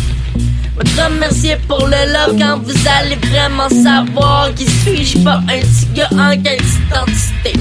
Me 0.78 1.04
remercier 1.04 1.58
pour 1.68 1.88
le 1.88 2.14
love 2.14 2.38
quand 2.40 2.60
vous 2.60 2.88
allez 3.00 3.16
vraiment 3.16 3.70
savoir 3.70 4.54
qui 4.54 4.66
suis-je 4.66 5.20
pas 5.24 5.42
un 5.48 5.60
petit 5.60 5.88
gars 5.96 6.10
en 6.12 6.40
quelle 6.42 6.62
identité. 6.62 7.54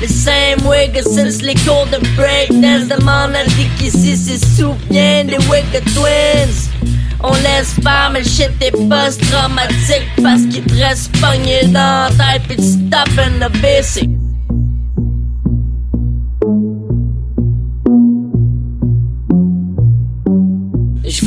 Le 0.00 0.06
same 0.06 0.64
way 0.64 0.88
que 0.94 1.02
since 1.02 1.42
les 1.42 1.54
cours 1.54 1.86
de 1.86 1.98
breakdance 2.14 2.86
demande 2.86 3.34
à 3.34 3.44
dit 3.44 3.68
qu'ici 3.78 4.16
se 4.16 4.38
souvient 4.56 5.24
des 5.24 5.38
Wicked 5.48 5.84
Twins. 5.92 6.70
On 7.20 7.32
laisse 7.34 7.74
faire, 7.82 8.10
mais 8.12 8.22
shit 8.22 8.52
est 8.60 8.70
post-traumatique 8.70 10.08
parce 10.22 10.42
qu'il 10.42 10.62
te 10.62 10.74
reste 10.74 11.10
pogné 11.20 11.64
dans 11.66 12.08
la 12.16 12.38
tête 12.38 12.42
pis 12.48 12.56
tu 12.56 13.20
in 13.20 13.48
the 13.48 13.60
basic. 13.60 14.08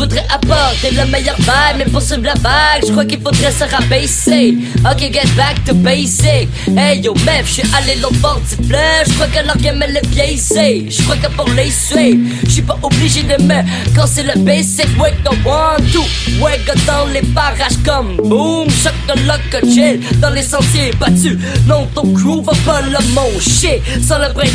Voudrais 0.01 0.25
apporter 0.33 0.89
le 0.91 1.05
meilleur 1.11 1.35
vibe, 1.37 1.77
mais 1.77 1.85
pour 1.85 2.01
suivre 2.01 2.23
la 2.23 2.33
vague, 2.33 2.81
je 2.87 2.91
crois 2.91 3.05
qu'il 3.05 3.21
faudrait 3.21 3.51
se 3.51 3.63
rabaisser. 3.63 4.57
Ok, 4.89 4.99
get 4.99 5.29
back 5.37 5.63
to 5.63 5.75
basic. 5.75 6.49
Hey 6.75 7.01
yo, 7.01 7.13
meuf, 7.25 7.45
je 7.45 7.53
suis 7.53 7.63
allé 7.77 7.99
l'autre 8.01 8.17
bord 8.17 8.39
du 8.39 8.55
fleuve, 8.67 9.05
je 9.07 9.13
crois 9.13 9.27
que 9.27 9.45
leur 9.45 9.57
game 9.57 9.83
elle 9.83 9.97
est 9.97 10.07
biaisée. 10.07 10.87
Je 10.89 11.03
crois 11.03 11.17
que 11.17 11.27
pour 11.35 11.47
les 11.49 11.69
suivre, 11.69 12.17
je 12.47 12.61
pas 12.61 12.79
obligé 12.81 13.21
de 13.21 13.43
me 13.43 13.61
quand 13.95 14.07
c'est 14.07 14.23
le 14.23 14.39
basic. 14.39 14.87
Wake 14.99 15.23
the 15.23 15.33
one, 15.45 15.85
two, 15.91 16.03
wake 16.41 16.65
dans 16.87 17.05
les 17.13 17.21
barrages 17.21 17.77
comme 17.85 18.17
boom, 18.17 18.67
choc 18.69 18.93
de 19.07 19.27
lock 19.27 19.71
chill 19.71 19.99
dans 20.19 20.31
les 20.31 20.43
sentiers 20.43 20.91
battus. 20.99 21.37
Non, 21.67 21.87
ton 21.93 22.11
crew 22.13 22.43
va 22.43 22.53
pas 22.65 22.81
le 22.81 22.97
shit 23.39 23.81
Sans 24.01 24.17
le 24.17 24.33
brin 24.33 24.47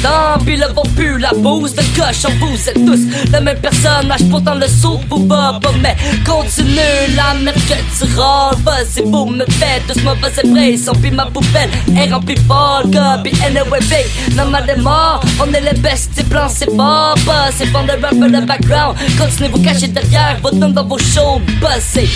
puis 0.45 0.57
le 0.57 0.67
vent 0.73 0.83
pue 0.97 1.19
la 1.19 1.31
bouse 1.31 1.75
de 1.75 1.83
coche. 1.97 2.25
En 2.25 2.33
vous 2.41 2.69
êtes 2.69 2.85
tous 2.85 3.03
le 3.33 3.41
même 3.41 3.59
personnage, 3.59 4.29
pourtant 4.29 4.55
le 4.55 4.67
saut 4.67 5.01
vous 5.09 5.36
pas, 5.61 5.73
mais 5.81 5.97
continue 6.25 7.15
la 7.17 7.35
merde 7.35 7.57
que 7.69 7.75
tu 7.97 8.05
rôles. 8.17 8.57
Vas-y, 8.65 9.03
vous 9.03 9.27
me 9.27 9.45
faites 9.45 9.87
tous 9.87 10.03
mauvaises 10.03 10.39
impressions, 10.45 10.95
puis 11.01 11.11
ma 11.11 11.27
poubelle 11.27 11.71
est 11.97 12.13
remplie 12.13 12.37
fort. 12.49 12.83
Puis 13.23 13.33
anyway, 13.45 13.81
big, 13.81 14.37
non, 14.37 14.47
ma 14.47 14.61
mort, 14.77 15.21
on 15.41 15.53
est 15.53 15.61
les 15.61 15.79
best, 15.81 16.15
tes 16.15 16.25
plans, 16.25 16.49
c'est 16.49 16.75
pas. 16.77 17.15
C'est 17.57 17.73
pas 17.73 17.83
de 17.83 17.93
rapper 18.03 18.29
le 18.29 18.41
background, 18.47 18.97
continuez 19.19 19.49
vous 19.49 19.63
cacher 19.63 19.89
derrière 19.89 20.39
vos 20.43 20.51
noms 20.53 20.71
dans 20.71 20.85
vos 20.85 20.99
shows, 20.99 21.41
buzzez. 21.61 22.09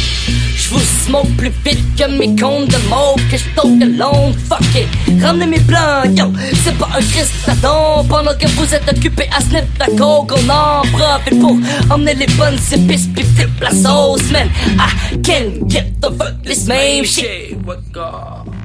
J'vous 0.56 0.80
smoke 1.04 1.28
plus 1.36 1.52
vite 1.64 1.80
que 1.96 2.06
mes 2.10 2.34
comptes 2.36 2.68
de 2.68 2.78
mauve, 2.88 3.20
que 3.30 3.36
j'taupe 3.36 3.78
de 3.78 3.98
long, 3.98 4.32
fuck 4.48 4.60
it. 4.74 4.88
Ramenez 5.22 5.46
mes 5.46 5.60
plans, 5.60 6.04
yo, 6.16 6.32
c'est 6.64 6.76
pas 6.78 6.88
un 6.96 7.02
Christadon. 7.02 8.04
Pendant 8.08 8.34
que 8.34 8.46
vous 8.48 8.74
êtes 8.74 8.88
occupé 8.88 9.28
à 9.36 9.40
sniff 9.40 9.64
la 9.78 9.86
coke, 9.86 10.32
on 10.32 10.48
en 10.48 10.82
profite 10.92 11.40
pour 11.40 11.56
emmener 11.90 12.14
les 12.14 12.26
bonnes 12.34 12.58
épices, 12.72 13.08
puis 13.14 13.24
flip 13.24 13.50
la 13.60 13.70
sauce, 13.70 14.30
man. 14.32 14.50
I 14.78 15.18
can't 15.22 15.68
get 15.68 16.00
the 16.00 16.10
fuck 16.10 16.42
this 16.42 16.66
same 16.66 17.04
shit. 17.04 17.56
What 17.64 17.80
God? 17.92 18.59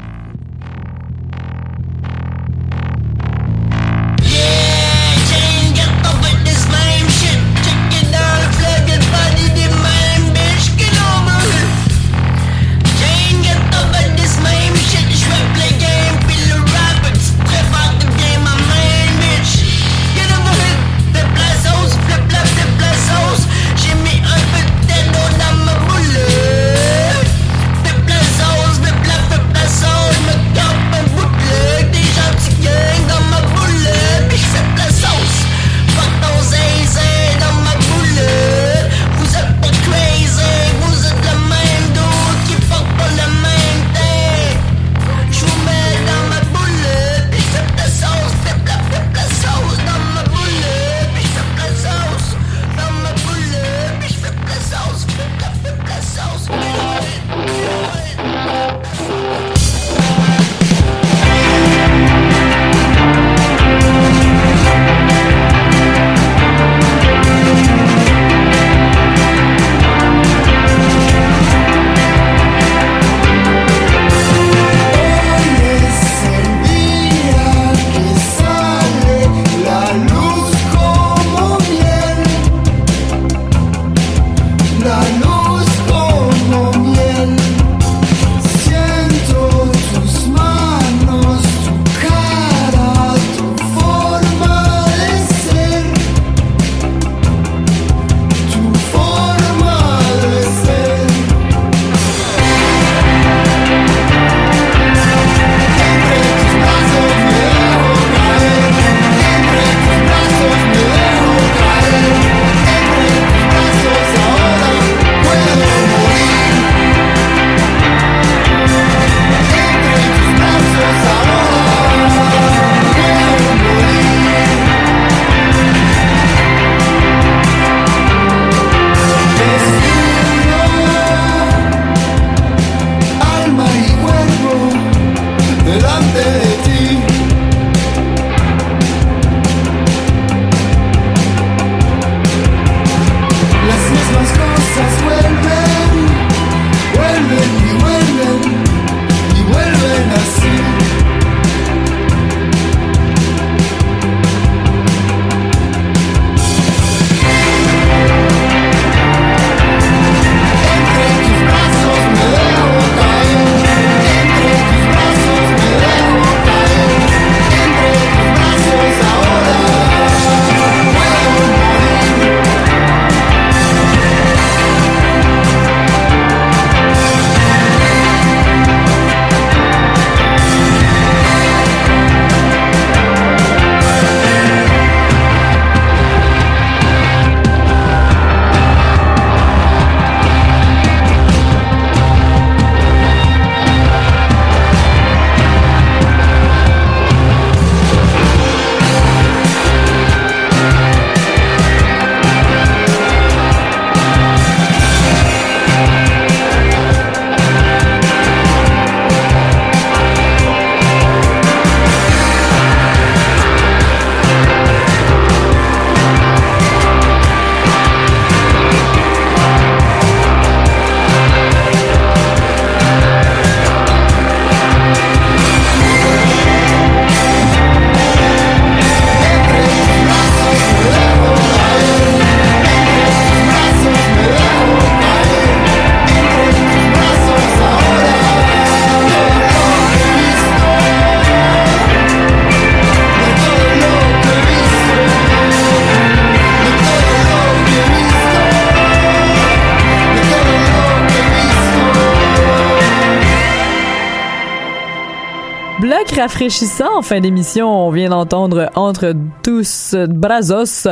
Jeff 256.26 256.35
rafraîchissant 256.46 257.00
en 257.00 257.02
fin 257.02 257.22
d'émission. 257.22 257.88
On 257.88 257.90
vient 257.90 258.10
d'entendre 258.10 258.70
Entre 258.76 259.14
tous 259.42 259.96
brazos 260.08 260.88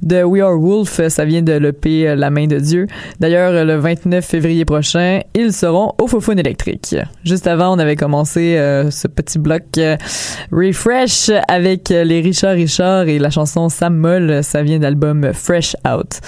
de 0.00 0.22
We 0.22 0.40
Are 0.42 0.56
Wolf. 0.56 1.08
Ça 1.08 1.24
vient 1.24 1.42
de 1.42 1.54
l'EP 1.54 2.14
La 2.14 2.30
main 2.30 2.46
de 2.46 2.60
Dieu. 2.60 2.86
D'ailleurs, 3.18 3.64
le 3.64 3.76
29 3.78 4.24
février 4.24 4.64
prochain, 4.64 5.22
ils 5.34 5.52
seront 5.52 5.92
au 6.00 6.06
Fofone 6.06 6.38
électrique. 6.38 6.94
Juste 7.24 7.48
avant, 7.48 7.74
on 7.74 7.80
avait 7.80 7.96
commencé 7.96 8.56
euh, 8.56 8.92
ce 8.92 9.08
petit 9.08 9.40
bloc 9.40 9.64
euh, 9.78 9.96
Refresh 10.52 11.32
avec 11.48 11.88
les 11.88 12.20
Richard 12.20 12.54
Richard 12.54 13.08
et 13.08 13.18
la 13.18 13.30
chanson 13.30 13.68
Sam 13.68 13.96
Moll. 13.96 14.44
Ça 14.44 14.62
vient 14.62 14.78
d'album 14.78 15.32
Fresh 15.32 15.74
Out. 15.84 16.20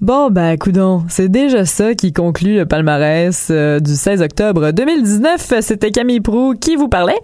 Bon, 0.00 0.28
ben, 0.30 0.58
coudon, 0.58 1.04
c'est 1.08 1.30
déjà 1.30 1.64
ça 1.64 1.94
qui 1.94 2.12
conclut 2.12 2.56
le 2.56 2.66
palmarès 2.66 3.48
euh, 3.50 3.80
du 3.80 3.94
16 3.94 4.20
octobre 4.20 4.70
2019. 4.70 5.54
C'était 5.60 5.92
Camille 5.92 6.20
Prou 6.20 6.54
qui 6.60 6.76
vous 6.76 6.88
parlait. 6.88 7.18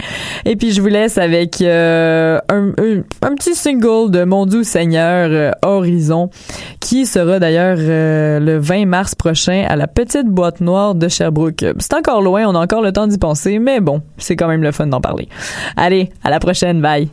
Et 0.47 0.57
puis, 0.57 0.73
je 0.73 0.80
vous 0.81 0.89
laisse 0.89 1.19
avec 1.19 1.61
euh, 1.61 2.39
un, 2.49 2.73
petit 3.35 3.55
single 3.55 4.11
de 4.11 4.25
Mon 4.25 4.47
doux 4.47 4.65
Seigneur, 4.65 5.29
euh, 5.31 5.51
Horizon, 5.63 6.31
qui 6.81 7.07
sera 7.07 7.39
d'ailleurs 7.39 7.79
euh, 7.79 8.41
le 8.41 8.59
20 8.59 8.87
mars 8.87 9.15
prochain 9.15 9.65
à 9.69 9.77
la 9.77 9.87
Petite 9.87 10.27
Boîte 10.27 10.61
Noire 10.61 10.95
de 10.95 11.09
Sherbrooke. 11.09 11.65
C'est 11.79 11.95
encore 11.95 12.23
loin, 12.23 12.47
on 12.47 12.55
a 12.55 12.61
encore 12.61 12.83
le 12.83 12.93
temps 12.93 13.07
d'y 13.07 13.19
penser, 13.19 13.59
mais 13.59 13.81
bon, 13.81 14.03
c'est 14.19 14.37
quand 14.37 14.49
même 14.49 14.63
le 14.63 14.73
fun 14.73 14.87
d'en 14.87 15.01
parler. 15.01 15.29
Allez, 15.77 16.11
à 16.25 16.31
la 16.31 16.41
prochaine, 16.41 16.81
bye! 16.81 17.09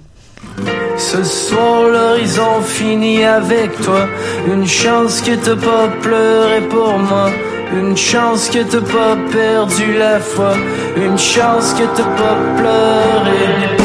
Ce 0.97 1.24
soir 1.24 1.84
l'horizon 1.88 2.61
finit 2.61 3.24
avec 3.24 3.76
toi 3.82 4.07
Une 4.51 4.65
chance 4.65 5.22
que 5.22 5.36
t'as 5.36 5.55
pas 5.55 5.88
pleuré 6.01 6.61
pour 6.70 6.97
moi 6.97 7.30
Une 7.74 7.97
chance 7.97 8.49
que 8.49 8.63
t'as 8.63 8.80
pas 8.80 9.18
perdu 9.32 9.97
la 9.97 10.20
foi. 10.20 10.53
Une 10.95 11.18
chance 11.18 11.74
que 11.74 11.84
t'as 11.95 12.03
pas 12.03 12.38
pleuré. 12.55 13.78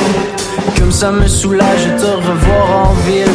Comme 0.78 0.92
ça 0.92 1.10
me 1.10 1.26
soulage 1.26 1.86
de 1.86 2.00
te 2.00 2.06
revoir 2.06 2.90
en 2.90 2.92
ville. 3.06 3.26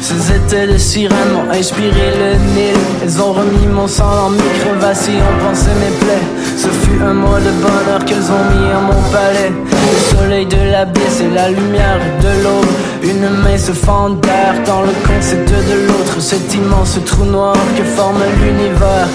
Ces 0.00 0.32
étés 0.34 0.66
de 0.72 0.76
sirènes 0.76 1.32
m'ont 1.32 1.50
inspiré 1.52 2.10
le 2.18 2.36
Nil. 2.54 2.74
Elles 3.04 3.22
ont 3.22 3.32
remis 3.32 3.66
mon 3.68 3.86
sang 3.86 4.26
en 4.26 4.30
mes 4.30 4.52
crevasses 4.60 5.08
et 5.08 5.12
ont 5.12 5.48
pensé 5.48 5.68
mes 5.78 5.96
plaies. 6.04 6.26
Ce 6.56 6.66
fut 6.66 7.00
un 7.02 7.14
mois 7.14 7.38
de 7.38 7.50
bonheur 7.62 8.04
qu'elles 8.04 8.30
ont 8.30 8.44
mis 8.52 8.70
à 8.72 8.80
mon 8.80 9.02
palais. 9.12 9.52
Le 9.52 10.16
soleil 10.16 10.46
de 10.46 10.70
l'abysse 10.72 11.20
et 11.20 11.32
la 11.32 11.48
lumière 11.50 12.00
de 12.20 12.42
l'aube. 12.42 12.66
Une 13.04 13.28
main 13.42 13.56
se 13.56 13.72
fend 13.72 14.10
dans 14.10 14.82
le 14.82 14.92
concept 15.06 15.48
de 15.48 15.86
l'autre. 15.86 16.20
Cet 16.20 16.54
immense 16.54 16.98
trou 17.06 17.24
noir 17.24 17.56
que 17.76 17.84
forme 17.84 18.22
l'univers 18.40 19.08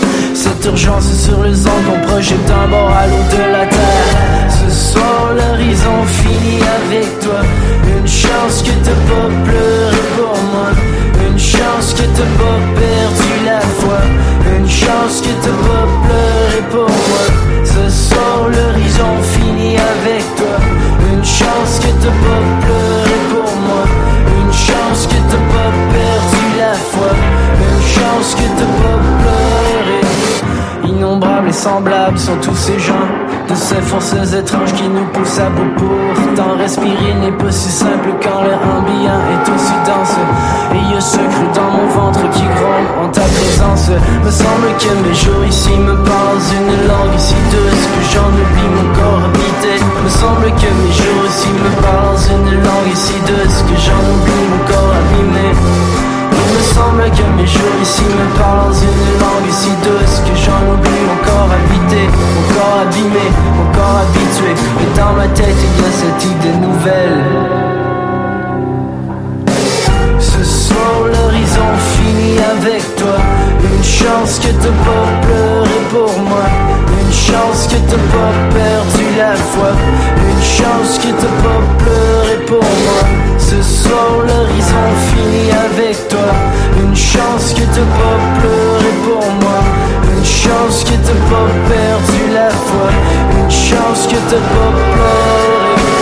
Cette 0.47 0.65
urgence 0.65 1.11
sur 1.11 1.43
les 1.43 1.67
ondes 1.67 1.83
qu'on 1.85 2.07
projette 2.07 2.45
d'un 2.45 2.67
bord 2.69 2.89
à 2.89 3.05
l'autre 3.05 3.31
de 3.31 3.51
la 3.51 3.65
terre. 3.65 4.47
Ce 4.49 4.69
soir 4.91 5.33
l'horizon 5.35 6.05
finit 6.05 6.61
avec 6.79 7.19
toi. 7.19 7.41
Une 7.83 8.07
chance 8.07 8.63
que 8.63 8.71
t'as 8.85 9.01
pas 9.09 9.27
pleuré 9.43 10.01
pour 10.15 10.37
moi. 10.53 10.69
Une 11.27 11.37
chance 11.37 11.93
que 11.93 12.03
t'as 12.15 12.31
pas 12.39 12.59
perdu 12.79 13.33
la 13.45 13.59
foi. 13.59 13.99
Une 14.55 14.69
chance 14.69 15.19
que 15.21 15.33
t'as 15.43 15.59
pas 15.67 15.85
pleuré 16.05 16.61
pour 16.71 16.89
moi. 16.89 17.25
Ce 17.65 17.89
soir 18.07 18.47
l'horizon 18.47 19.13
finit 19.33 19.75
avec 19.75 20.23
toi. 20.37 20.57
Une 21.11 21.25
chance 21.25 21.79
que 21.81 21.91
t'as 22.01 22.17
pas 22.23 22.41
pleuré 22.63 23.17
pour 23.31 23.51
moi. 23.67 23.83
Une 24.39 24.53
chance 24.53 25.07
que 25.07 25.19
t'as 25.29 25.45
pas 25.53 25.71
perdu 25.91 26.45
la 26.57 26.73
foi. 26.73 27.11
Une 27.67 27.83
chance 27.95 28.33
que 28.33 28.47
t'as 28.57 28.76
semblables 31.57 32.19
sont 32.19 32.37
tous 32.41 32.55
ces 32.55 32.79
gens. 32.79 33.07
De 33.49 33.55
ces 33.55 33.81
forces 33.81 34.13
étranges 34.33 34.73
qui 34.73 34.87
nous 34.89 35.05
poussent 35.13 35.39
à 35.39 35.49
bout 35.49 35.71
Pourtant 36.15 36.57
respirer 36.57 37.13
n'est 37.21 37.31
pas 37.31 37.51
si 37.51 37.71
simple 37.71 38.09
quand 38.21 38.43
l'air 38.43 38.59
ambiant 38.77 39.21
est 39.33 39.45
aussi 39.49 39.77
dense. 39.85 40.15
Et 40.75 40.93
y 40.93 40.97
a 40.97 41.01
ce 41.01 41.17
cru 41.17 41.47
dans 41.55 41.71
mon 41.71 41.87
ventre 41.87 42.29
qui 42.29 42.43
gronde 42.43 42.89
en 43.01 43.07
ta 43.09 43.21
présence. 43.21 43.89
Me 44.23 44.29
semble 44.29 44.69
que 44.77 44.91
mes 45.01 45.15
jours 45.15 45.45
ici 45.47 45.71
me 45.77 45.95
parlent 45.95 46.47
une 46.59 46.87
langue 46.87 47.17
si 47.17 47.35
douce 47.51 47.83
Que 47.93 48.03
j'en 48.11 48.29
oublie 48.29 48.69
mon 48.77 48.87
corps 48.93 49.23
habité. 49.25 49.73
Me 50.03 50.09
semble 50.09 50.47
que 50.61 50.69
mes 50.69 50.93
jours 50.93 51.23
ici 51.25 51.49
me 51.49 51.71
parlent 51.81 52.25
une 52.35 52.53
langue 52.61 52.95
si 52.95 53.17
douce 53.25 53.57
Que 53.65 53.77
j'en 53.81 54.03
oublie 54.13 54.45
mon 54.51 54.61
corps 54.69 54.93
abîmé. 55.01 55.49
Il 56.37 56.53
me 56.53 56.61
semble 56.75 57.03
que 57.17 57.25
mes 57.35 57.47
jours 57.47 57.77
ici 57.81 58.03
me 58.03 58.27
parlent 58.37 58.75
une 58.75 59.19
langue 59.23 59.51
si 59.51 59.71
douce 59.83 59.96
Et 64.39 64.97
dans 64.97 65.13
ma 65.13 65.27
tête 65.29 65.55
il 65.67 65.81
y 65.81 65.85
a 65.85 65.91
cette 65.91 66.23
idée 66.25 66.57
nouvelle. 66.57 67.23
Ce 70.19 70.43
soir 70.43 70.93
l'horizon 71.11 71.69
finit 71.95 72.39
avec 72.39 72.95
toi. 72.95 73.17
Une 73.63 73.83
chance 73.83 74.39
que 74.39 74.51
t'as 74.61 74.77
pas 74.85 75.07
pleuré 75.25 75.79
pour 75.91 76.19
moi. 76.21 76.45
Une 77.01 77.13
chance 77.13 77.67
que 77.67 77.77
t'as 77.89 78.05
pas 78.15 78.33
perdu 78.53 79.05
la 79.17 79.35
foi. 79.35 79.71
Une 80.29 80.43
chance 80.43 80.99
que 80.99 81.11
t'as 81.19 81.37
pas 81.43 81.61
pleuré 81.83 82.37
pour 82.45 82.63
moi. 82.63 83.01
Ce 83.37 83.61
soir 83.61 84.09
l'horizon 84.27 84.87
finit 85.09 85.51
avec 85.51 86.07
toi. 86.09 86.29
Une 86.97 87.03
chance 87.03 87.53
que 87.53 87.61
t'as 87.61 87.85
pas 87.99 88.39
pleuré 88.39 88.91
pour 89.05 89.31
moi. 89.41 89.59
Une 90.17 90.25
chance 90.25 90.83
que 90.83 90.93
t'as 91.05 91.13
pas 91.29 91.47
perdu 91.69 92.33
la 92.33 92.49
foi. 92.49 92.89
Une 93.39 93.51
chance 93.51 94.07
que 94.07 94.15
t'as 94.15 94.37
pas 94.37 94.71
pleuré. 94.93 95.96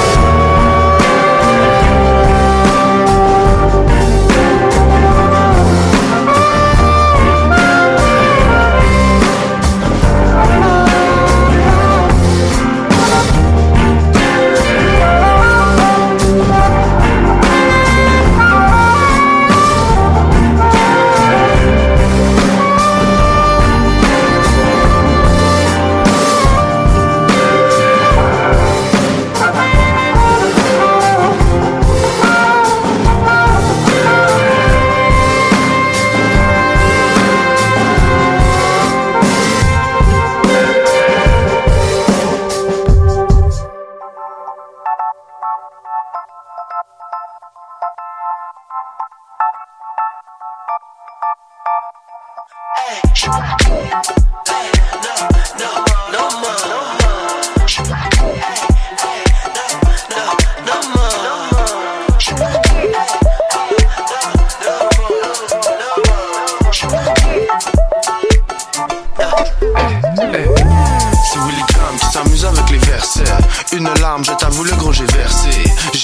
Une 73.86 74.02
larme, 74.02 74.24
je 74.26 74.32
t'avoue, 74.32 74.64
le 74.64 74.72
gros 74.72 74.92
j'ai 74.92 75.06
versé. 75.06 75.50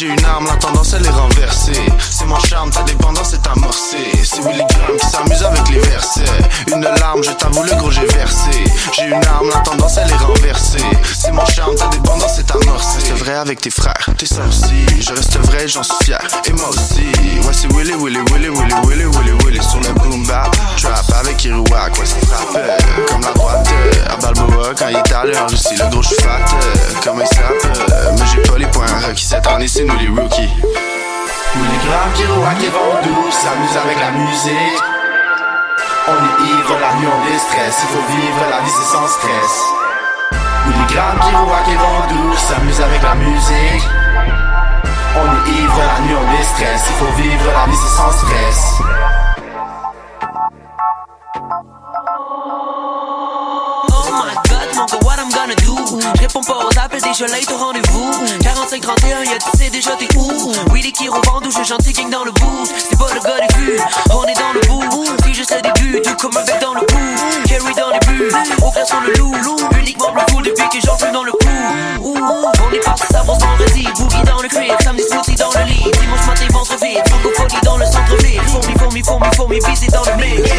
J'ai 0.02 0.08
une 0.08 0.26
arme, 0.26 0.48
la 0.48 0.56
tendance 0.56 0.94
elle 0.94 1.06
est 1.06 1.10
renversée. 1.12 1.74
C'est 2.10 2.26
mon 2.26 2.40
charme, 2.40 2.72
ta 2.72 2.82
dépendance 2.82 3.34
est 3.34 3.48
amorcée. 3.48 3.98
C'est 4.24 4.40
Willy 4.40 4.64
Graham 4.68 4.98
qui 5.00 5.06
s'amuse 5.06 5.44
avec 5.44 5.70
les 5.70 5.78
versets. 5.78 6.22
Une 6.74 6.82
larme, 6.82 7.24
je 7.24 7.30
t'avoue, 7.30 7.62
le 7.62 7.76
gros 7.76 7.92
j'ai 7.92 8.08
versé. 8.08 8.50
J'ai 8.94 9.06
une 9.06 9.24
arme, 9.24 9.50
la 9.54 9.60
tendance 9.60 9.98
elle 9.98 10.10
est 10.10 10.16
renversée. 10.16 10.80
C'est 11.14 11.32
mon 11.32 11.46
charme, 11.46 11.76
ta 11.76 11.86
dépendance 11.90 12.40
est 12.40 12.50
amorcée. 12.50 12.98
C'est 13.06 13.14
vrai 13.14 13.36
avec 13.36 13.62
tes 13.62 13.70
frères, 13.70 14.08
tes 14.18 14.26
sorties. 14.26 14.88
Je 15.00 15.14
reste 15.14 15.38
vrai, 15.38 15.68
j'en 15.68 15.84
suis 15.84 15.94
fier. 16.04 16.20
Et 16.48 16.54
moi 16.54 16.70
aussi. 16.70 17.06
Ouais, 17.46 17.54
c'est 17.54 17.72
Willy, 17.72 17.94
Willy, 17.94 18.22
Willy, 18.32 18.50
Willy, 18.50 18.74
Willy, 18.88 19.06
Willy, 19.06 19.32
Willy. 19.46 19.62
Sur 19.62 19.82
le 19.82 19.94
boom 20.00 20.26
bap, 20.26 20.50
trap 20.82 21.06
avec 21.20 21.46
Irouac. 21.46 21.96
Ouais, 22.00 22.06
ça 22.08 22.16
frappe 22.26 22.58
comme 23.08 23.22
la 23.22 23.34
droite. 23.34 23.68
À 24.10 24.16
Balboa, 24.16 24.70
quand 24.76 24.88
il 24.88 24.96
est 24.98 25.14
allé 25.14 25.38
en 25.38 25.46
Russie, 25.46 25.76
le 25.78 25.88
gros 25.92 26.02
je 26.02 26.16
fat. 26.16 26.40
Comme 27.04 27.22
un 27.22 27.26
sap. 27.28 27.44
euh, 27.92 28.12
Mais 28.18 28.26
j'ai 28.34 28.42
pas 28.52 28.58
les 28.58 28.66
points 28.66 28.88
requis 29.08 29.26
cette 29.26 29.46
année, 29.46 29.68
nous 29.92 30.00
les 30.00 30.22
rookies. 30.22 30.54
Willy 31.56 31.78
Graham 31.86 32.12
qui 32.16 32.26
roule 32.26 32.56
qui 32.60 32.68
vendou 32.68 33.32
s'amuse 33.32 33.78
avec 33.78 34.00
la 34.00 34.12
musique. 34.12 34.84
On 36.08 36.14
est 36.14 36.44
ivre, 36.50 36.78
la 36.80 36.94
nuit 37.00 37.08
on 37.08 37.32
déstresse, 37.32 37.78
il 37.84 37.90
faut 37.90 38.06
vivre 38.12 38.46
la 38.50 38.60
vie 38.62 38.72
c'est 38.72 38.92
sans 38.94 39.08
stress. 39.08 39.54
Willy 40.66 40.94
Graham 40.94 41.20
qui 41.20 41.36
roule 41.36 41.64
qui 41.66 41.76
vendou 41.76 42.38
s'amuse 42.38 42.82
avec 42.82 43.02
la 43.04 43.16
musique. 43.16 43.88
On 45.14 45.26
est 45.26 45.52
ivre, 45.52 45.78
la 45.78 46.00
nuit 46.06 46.16
on 46.16 46.38
déstresse 46.38 46.86
Il 46.90 46.96
faut 46.96 47.22
vivre 47.22 47.52
la 47.52 47.66
vie 47.66 47.78
c'est 47.78 47.98
sans 47.98 48.12
stress 48.12 48.82
gars, 54.72 54.86
what 55.04 55.18
I'm 55.20 55.30
gonna 55.30 55.56
do? 55.56 55.76
Je 56.16 56.22
réponds 56.22 56.42
pas 56.42 56.60
aux 56.66 56.80
appels, 56.80 57.02
déjà 57.02 57.28
late 57.28 57.52
au 57.52 57.58
rendez-vous. 57.58 58.12
45-31, 58.42 59.30
y'a 59.30 59.38
tu 59.38 59.58
sais 59.58 59.70
déjà 59.70 59.92
t'es 59.98 60.08
où? 60.18 60.52
Oui, 60.72 60.82
les 60.82 61.10
revendent 61.10 61.46
ou 61.46 61.52
je 61.52 61.64
gentil 61.64 61.94
gang 61.94 62.10
dans 62.10 62.24
le 62.24 62.32
bout. 62.32 62.66
C'est 62.90 62.98
pas 62.98 63.14
le 63.14 63.20
gars 63.22 63.48
des 63.48 63.54
vues, 63.56 63.80
on 64.12 64.26
est 64.26 64.34
dans 64.34 64.54
le 64.54 64.62
bout. 64.68 65.06
Si 65.26 65.34
je 65.34 65.44
sais 65.44 65.62
début, 65.62 66.02
tout 66.02 66.16
comme 66.20 66.38
un 66.38 66.44
bec 66.44 66.60
dans 66.62 66.74
le 66.74 66.82
cou. 66.82 67.00
Carry 67.48 67.74
dans 67.76 67.90
les 67.90 68.00
buts, 68.08 68.32
au 68.64 68.72
clair 68.72 68.88
sur 68.88 69.02
le 69.02 69.14
loup. 69.14 69.36
Uniquement 69.80 70.12
bleu 70.12 70.24
fou 70.30 70.42
depuis 70.42 70.70
que 70.70 70.86
j'en 70.86 70.98
fume 70.98 71.12
dans 71.12 71.24
le 71.24 71.32
cou. 71.32 71.48
On 72.04 72.74
est 72.74 72.80
parti 72.80 73.04
ça 73.12 73.20
pour 73.20 73.38
vendredi, 73.38 73.88
boogie 73.98 74.24
dans 74.26 74.42
le 74.42 74.48
crib, 74.48 74.74
samedi 74.82 75.04
smoothie 75.04 75.36
dans 75.36 75.52
le 75.52 75.66
lit. 75.66 75.92
Dimanche 76.00 76.26
matin, 76.28 76.48
ventre 76.52 76.78
vide, 76.82 77.02
francophonie 77.10 77.62
dans 77.64 77.78
le 77.78 77.86
centre-ville. 77.86 78.42
Fourmi, 78.48 78.74
fourmi, 78.78 79.04
fourmi, 79.04 79.28
fourmi, 79.36 79.60
busy 79.60 79.88
dans 79.88 80.04
le 80.04 80.16
mix. 80.16 80.50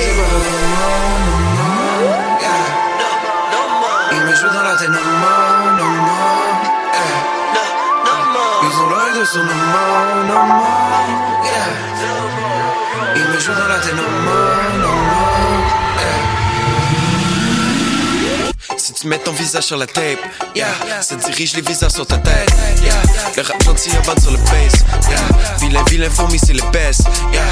Dans 4.52 4.62
la 4.62 4.76
tête, 4.76 4.88
no 4.88 4.94
more, 4.94 5.72
no 5.78 5.84
more, 5.84 6.60
yeah. 6.92 7.22
Ils 8.62 8.76
ont 8.78 8.88
de 9.18 9.24
son 9.24 9.38
no 9.38 9.44
more, 9.44 10.24
no 10.28 10.34
more, 10.46 11.42
yeah. 11.44 11.68
Il 13.16 13.24
me 13.24 13.38
joue 13.38 13.52
dans 13.52 13.68
la 13.68 13.78
tête, 13.78 13.94
no 13.94 14.02
more, 14.02 14.72
no 14.80 14.88
more, 14.88 15.64
yeah. 15.96 16.20
Si 18.76 18.92
tu 18.92 19.06
mets 19.06 19.18
ton 19.18 19.32
visage 19.32 19.64
sur 19.64 19.76
la 19.76 19.86
tape, 19.86 20.20
yeah, 20.54 20.66
ça 21.00 21.14
dirige 21.16 21.54
les 21.54 21.62
visages 21.62 21.92
sur 21.92 22.06
ta 22.06 22.18
tête, 22.18 22.50
yeah. 22.82 22.92
Le 23.36 23.42
rap 23.42 23.62
gentil 23.62 23.90
abonne 23.96 24.20
sur 24.20 24.32
le 24.32 24.38
bass, 24.38 24.84
yeah. 25.08 25.56
Vilain, 25.60 25.84
vilain, 25.84 26.10
fourmi, 26.10 26.38
c'est 26.38 26.52
le 26.52 26.62
best, 26.72 27.02
yeah. 27.32 27.42